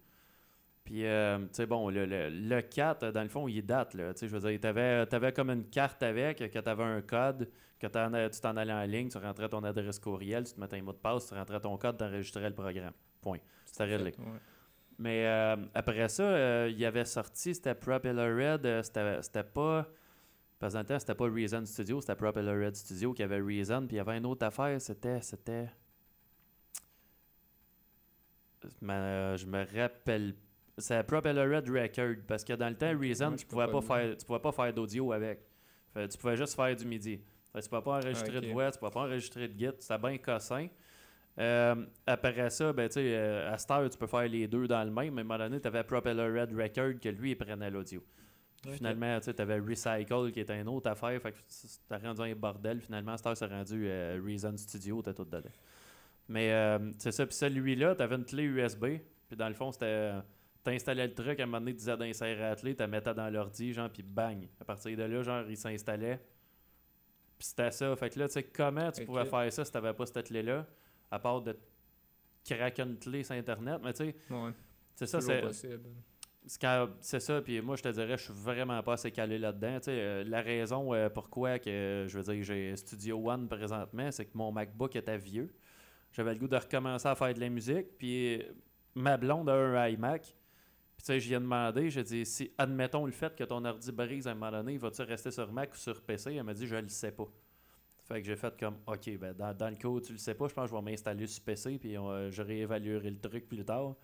[0.85, 4.13] Puis, tu sais, bon, le, le, le 4, dans le fond, il date, là.
[4.15, 7.49] Tu sais, je veux dire, t'avais, t'avais comme une carte avec, que t'avais un code,
[7.79, 10.79] que t'en, tu t'en allais en ligne, tu rentrais ton adresse courriel, tu te mettais
[10.79, 12.95] un mot de passe, tu rentrais ton code, tu enregistrais le programme.
[13.21, 13.39] Point.
[13.65, 14.13] C'était réglé.
[14.19, 14.25] Ouais.
[15.03, 18.83] Mais euh, après ça, euh, il y avait sorti, c'était Propeller Red, euh,
[19.21, 19.89] c'était, pas.
[20.61, 23.41] Parce que dans le temps, c'était pas Reason Studio, c'était Propeller Red Studio qui avait
[23.41, 25.21] Reason, puis il y avait une autre affaire, c'était.
[25.21, 25.69] C'était.
[28.81, 30.37] Mais, je me rappelle.
[30.79, 34.25] C'est Propeller Red Record, parce que dans le temps, Reason, tu pouvais pas faire, tu
[34.25, 35.41] pouvais pas faire d'audio avec.
[35.95, 37.21] Fait, tu pouvais juste faire du MIDI.
[37.53, 39.99] Fait tu peux pas enregistrer Ah, de voix, tu peux pas enregistrer de git, c'était
[39.99, 40.69] bien cossin.
[41.39, 44.67] Euh, après ça, ben, tu sais, euh, à cette heure, tu peux faire les deux
[44.67, 45.15] dans le même.
[45.15, 48.03] Mais à un moment donné, tu avais Propeller Red Record que lui, il prenait l'audio.
[48.75, 51.21] Finalement, tu avais Recycle qui était une autre affaire.
[51.21, 51.39] Fait que
[51.89, 52.81] t'as rendu un bordel.
[52.81, 55.41] Finalement, à cette heure, c'est rendu euh, Reason Studio, t'as tout dedans.
[56.29, 57.27] Mais c'est ça.
[57.27, 58.85] Puis celui-là, tu avais une clé USB.
[59.29, 60.13] Puis dans le fond, c'était.
[60.63, 63.29] T'installais le truc, à un moment donné, tu disais d'insérer la clé, tu mettais dans
[63.29, 64.47] l'ordi, genre, puis bang.
[64.61, 66.21] À partir de là, genre, il s'installait.
[67.37, 67.97] Puis c'était ça.
[67.97, 70.65] Fait que là, tu sais, comment tu pouvais faire ça si t'avais pas cette clé-là,
[71.13, 71.57] à part de
[72.45, 73.81] craquer une clé sur Internet.
[73.85, 74.51] Mais tu sais, Ouais,
[74.95, 75.43] c'est ça, c'est.
[77.01, 79.79] C'est ça, puis moi je te dirais, je suis vraiment pas assez calé là-dedans.
[79.79, 84.11] Tu sais, euh, la raison euh, pourquoi que je veux dire j'ai Studio One présentement,
[84.11, 85.55] c'est que mon MacBook était vieux.
[86.11, 88.43] J'avais le goût de recommencer à faire de la musique, puis
[88.97, 90.23] ma blonde a un iMac.
[90.23, 90.35] Puis
[90.99, 93.93] tu sais, je lui ai demandé, j'ai dit, si, admettons le fait que ton ordi
[93.93, 96.35] brise à un moment donné, vas-tu rester sur Mac ou sur PC?
[96.35, 97.29] Elle m'a dit, je le sais pas.
[98.13, 100.35] Fait que j'ai fait comme, OK, ben dans, dans le cas où tu le sais
[100.35, 103.49] pas, je pense que je vais m'installer sur PC, puis euh, je réévaluerai le truc
[103.49, 103.95] plus tard.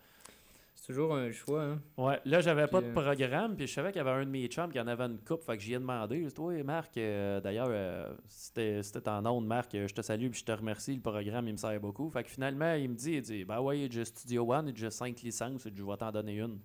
[0.73, 1.81] C'est toujours un choix, hein.
[1.95, 4.31] Ouais, là, j'avais pas de euh, programme, puis je savais qu'il y avait un de
[4.31, 6.23] mes chums qui en avait une coupe, fait que j'y ai demandé.
[6.23, 10.39] J'ai dit, oui, Marc, euh, d'ailleurs, euh, c'était en ondes, Marc, je te salue, puis
[10.39, 12.09] je te remercie, le programme, il me sert beaucoup.
[12.09, 15.21] Fait que finalement, il me dit, il dit, ben ouais, j'ai Studio One, j'ai 5
[15.21, 16.59] licences, et je vais t'en donner une.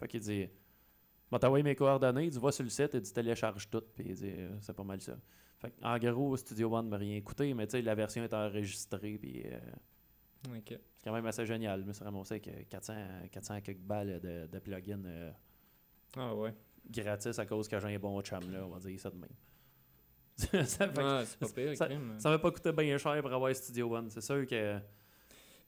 [0.00, 0.48] Fait qu'il dit,
[1.30, 3.84] bon, t'as envoyé mes coordonnées, il dit, va sur le site, il dit, télécharge tout,
[3.94, 5.12] puis il dit, c'est pas mal ça.
[5.58, 9.18] Fait en gros, Studio One m'a rien coûté, mais tu sais, la version est enregistrée,
[9.18, 9.42] puis.
[9.46, 9.58] euh,
[10.64, 11.80] c'est quand même assez génial.
[11.82, 12.94] Je me suis ramassé avec euh, 400,
[13.32, 15.30] 400 quelques balles de, de plugins euh,
[16.16, 16.54] Ah ouais.
[16.88, 19.28] gratis à cause que j'ai un bon chum, là, on va dire ça de même.
[20.36, 21.88] ça que Ah, ça-
[22.18, 24.08] ça m'a pas coûté bien cher pour avoir Studio One.
[24.10, 24.78] C'est sûr que.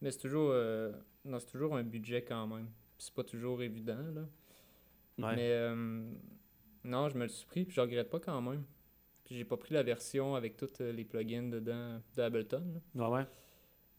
[0.00, 0.92] Mais c'est toujours, euh,
[1.24, 2.68] non, c'est toujours un budget quand même.
[2.96, 4.20] C'est pas toujours évident, là.
[5.18, 5.36] Ouais.
[5.36, 6.12] Mais euh,
[6.84, 8.62] non, je me le suis pris, puis je regrette pas quand même.
[9.30, 12.64] Puis j'ai pas pris la version avec tous euh, les plugins dedans d'Ableton.
[12.96, 13.08] là.
[13.08, 13.26] Ouais, ouais?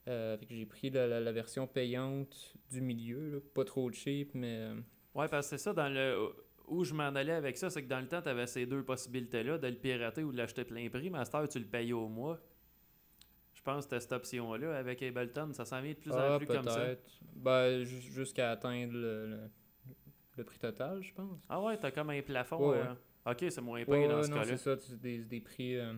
[0.10, 3.38] Euh, fait que j'ai pris la, la- la version payante du milieu, là.
[3.54, 4.76] pas trop cheap, mais euh,
[5.16, 6.34] Ouais, parce que c'est ça, dans le.
[6.68, 8.84] Où je m'en allais avec ça, c'est que dans le temps, tu avais ces deux
[8.84, 11.66] possibilités-là, de le pirater ou de l'acheter plein prix, mais à cette heure, tu le
[11.66, 12.38] payes au mois.
[13.54, 14.76] Je pense que cette option-là.
[14.78, 16.76] Avec Ableton, ça s'en vient de plus en ah, plus comme ça.
[16.76, 17.10] peut-être.
[17.38, 19.40] Ben, ju- jusqu'à atteindre le, le,
[20.36, 21.42] le prix total, je pense.
[21.48, 22.58] Ah ouais, t'as comme un plafond.
[22.72, 22.88] Ouais, ouais.
[23.26, 24.58] Ok, c'est moins Ouais, payé dans ouais, ce non, cas-là.
[24.58, 25.76] c'est ça, tu- des, des prix.
[25.78, 25.94] euh,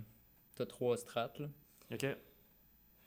[0.55, 1.49] T'as trois strates, là.
[1.91, 2.05] Ok.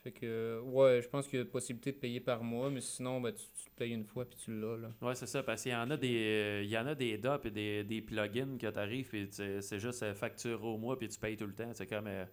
[0.03, 3.19] Fait que, ouais, je pense qu'il y a possibilité de payer par mois, mais sinon,
[3.21, 4.89] ben, tu, tu payes une fois puis tu l'as, là.
[5.01, 7.45] Ouais, c'est ça, parce qu'il y en a des il y en a des DOP
[7.47, 9.27] et des, des plugins que tu arrives et
[9.61, 11.71] c'est juste euh, facture au mois puis tu payes tout le temps.
[11.73, 12.25] C'est comme euh,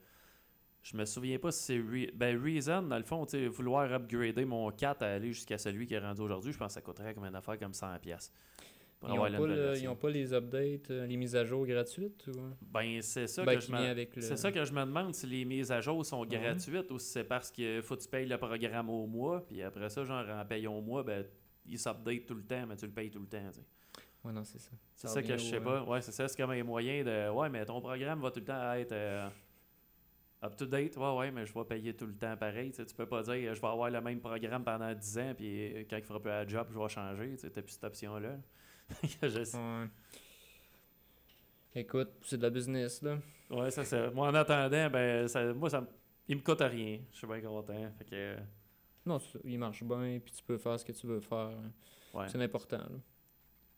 [0.82, 4.70] je me souviens pas si c'est Re- ben Reason dans le fond, vouloir upgrader mon
[4.70, 7.24] 4 à aller jusqu'à celui qui est rendu aujourd'hui, je pense que ça coûterait comme
[7.24, 8.30] une affaire comme 100 pièces.
[8.53, 8.53] Pour
[9.02, 12.40] Ils avoir ont, la pas les updates, euh, les mises à jour gratuites ou...
[12.62, 15.44] Ben c'est ça Ben, que je me le- ça que je me demande si les
[15.44, 16.26] mises à jour sont Ouais.
[16.38, 19.62] gratuites ou si c'est parce qu'il faut que tu payes le programme au mois puis
[19.62, 21.26] après ça genre en payant au mois ben
[21.66, 23.66] il s'update tout le temps mais tu le payes tout le temps, tu sais.
[24.24, 24.70] Ouais, non, c'est ça.
[24.94, 25.82] C'est ça que je sais euh, pas.
[25.82, 26.26] Ouais, c'est ça.
[26.26, 27.28] C'est comme un moyen de.
[27.30, 29.28] Ouais, mais ton programme va tout le temps être euh,
[30.42, 30.96] up to date.
[30.96, 32.70] Ouais, ouais, mais je vais payer tout le temps pareil.
[32.70, 35.34] Tu sais, tu peux pas dire je vais avoir le même programme pendant 10 ans,
[35.36, 37.32] puis euh, quand il fera plus la job, je vais changer.
[37.32, 38.38] Tu sais, t'as plus cette option-là.
[39.22, 39.56] Je sais.
[39.56, 39.86] Ouais.
[41.76, 43.18] Écoute, c'est de la business, là.
[43.50, 44.10] ouais, c'est ça.
[44.10, 45.88] Moi, en attendant, ben, ça, moi, ça, me-
[46.28, 47.00] il me coûte rien.
[47.10, 47.90] Je suis bien content.
[47.98, 48.36] Fait que.
[49.04, 51.52] Non, c'est ça, il marche bien, puis tu peux faire ce que tu veux faire.
[52.14, 52.28] Ouais.
[52.28, 52.98] C'est l'important, là.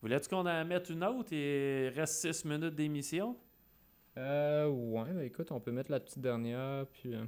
[0.01, 1.33] Voulais-tu qu'on en mette une autre?
[1.33, 3.35] Et reste 6 minutes d'émission?
[4.15, 7.13] Euh, ouais, ben écoute, on peut mettre la petite dernière, puis...
[7.15, 7.25] euh,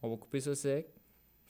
[0.00, 0.88] on va couper ça sec.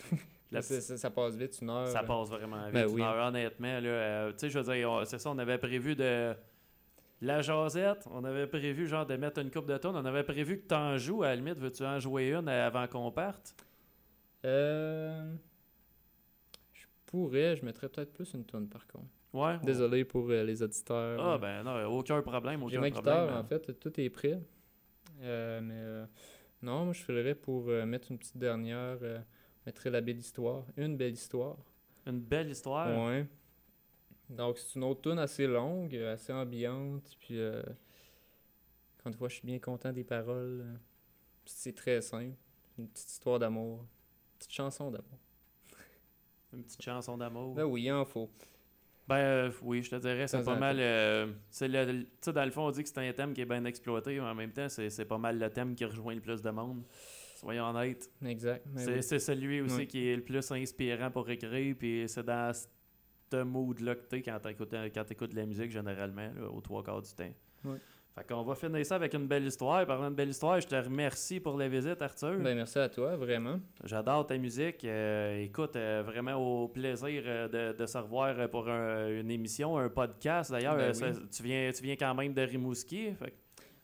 [0.61, 1.89] Ça, passe vite, une heure.
[1.89, 2.75] Ça passe vraiment vite.
[2.75, 5.59] Ben une heure, honnêtement, là, euh, tu sais, je veux dire, c'est ça, on avait
[5.59, 6.35] prévu de.
[7.21, 9.95] La jasette, on avait prévu genre de mettre une coupe de tonnes.
[9.95, 13.13] On avait prévu que t'en joues, à la limite, veux-tu en jouer une avant qu'on
[13.13, 13.55] parte?
[14.45, 15.33] Euh...
[16.73, 19.07] Je pourrais, je mettrais peut-être plus une tonne, par contre.
[19.33, 19.57] Ouais.
[19.63, 21.25] Désolé pour euh, les auditeurs.
[21.25, 23.15] Ah ben non, aucun problème, J'ai aucun ma problème.
[23.15, 23.41] guitare, hein.
[23.41, 24.41] en fait, tout est prêt.
[25.23, 26.09] Euh, mais
[26.61, 28.99] non, moi je ferais pour mettre une petite dernière,
[29.67, 30.65] mettrais la belle histoire.
[30.77, 31.57] Une belle histoire.
[32.07, 32.89] Une belle histoire?
[33.09, 33.27] Ouais.
[34.29, 37.63] Donc c'est une autre tune assez longue, assez ambiante, puis euh,
[39.03, 40.65] quand une fois je suis bien content des paroles.
[41.45, 42.35] c'est très simple.
[42.79, 43.81] Une petite histoire d'amour.
[43.81, 45.19] Une petite chanson d'amour.
[46.55, 47.55] Une petite chanson d'amour.
[47.55, 48.31] Ben oui, il en faut.
[49.09, 50.77] Ben euh, oui, je te dirais, c'est pas mal.
[50.79, 53.35] euh, c'est le, le- tu sais, dans le fond, on dit que c'est un thème
[53.35, 56.15] qui est bien exploité, mais en même temps, c'est pas mal le thème qui rejoint
[56.15, 56.85] le plus de monde.
[57.43, 58.11] Soyons honnêtes.
[58.24, 58.64] Exact.
[58.76, 59.20] C'est oui.
[59.20, 59.86] celui aussi Oui.
[59.86, 64.38] qui est le plus inspirant pour écrire, puis c'est dans ce mood-là que t'es quand
[64.40, 67.32] t'écoutes quand t'écoutes de la musique, généralement, là, aux trois quarts du temps.
[67.64, 67.76] Oui.
[68.14, 69.86] Fait qu'on va finir ça avec une belle histoire.
[69.86, 72.38] Parlant de belle histoire, je te remercie pour la visite, Arthur.
[72.40, 73.59] Ben, merci à toi, vraiment.
[73.84, 74.84] J'adore ta musique.
[74.84, 79.30] Euh, écoute, euh, vraiment au plaisir euh, de, de se revoir euh, pour un- une
[79.30, 80.51] émission, un podcast.
[80.51, 81.26] D'ailleurs, Ben euh, oui.
[81.34, 83.12] tu, viens, tu viens quand même de Rimouski.
[83.14, 83.36] Fait que-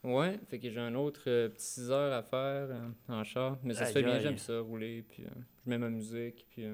[0.09, 3.59] Ouais, fait que j'ai un autre euh, petit 6 heures à faire euh, en char.
[3.63, 5.05] Mais ça se fait bien, j'aime ça, rouler.
[5.07, 5.29] Puis euh,
[5.65, 6.65] je mets ma musique, puis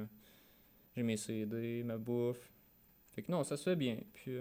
[0.95, 2.53] j'ai mes CD, ma bouffe.
[3.13, 3.99] Fait que non, ça se fait bien.
[4.13, 4.37] Puis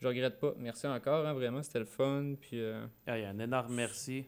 [0.00, 0.54] je regrette pas.
[0.58, 2.34] Merci encore, hein, vraiment, c'était le fun.
[2.40, 2.60] Puis
[3.06, 4.26] un énorme merci.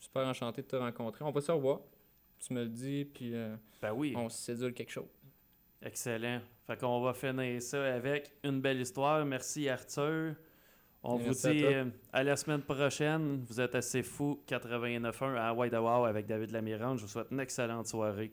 [0.00, 1.24] super enchanté de te rencontrer.
[1.24, 1.80] On va se revoir.
[2.40, 3.34] Tu me le dis, puis
[3.80, 4.14] Ben oui.
[4.16, 5.08] on se sédule quelque chose.
[5.80, 6.40] Excellent.
[6.66, 9.24] Fait qu'on va finir ça avec une belle histoire.
[9.24, 10.34] Merci Arthur.
[11.06, 11.84] On Merci vous dit euh,
[12.14, 13.44] à la semaine prochaine.
[13.46, 15.70] Vous êtes assez fou 89.1 à Hawaii
[16.08, 16.96] avec David Lamirande.
[16.96, 18.32] Je vous souhaite une excellente soirée.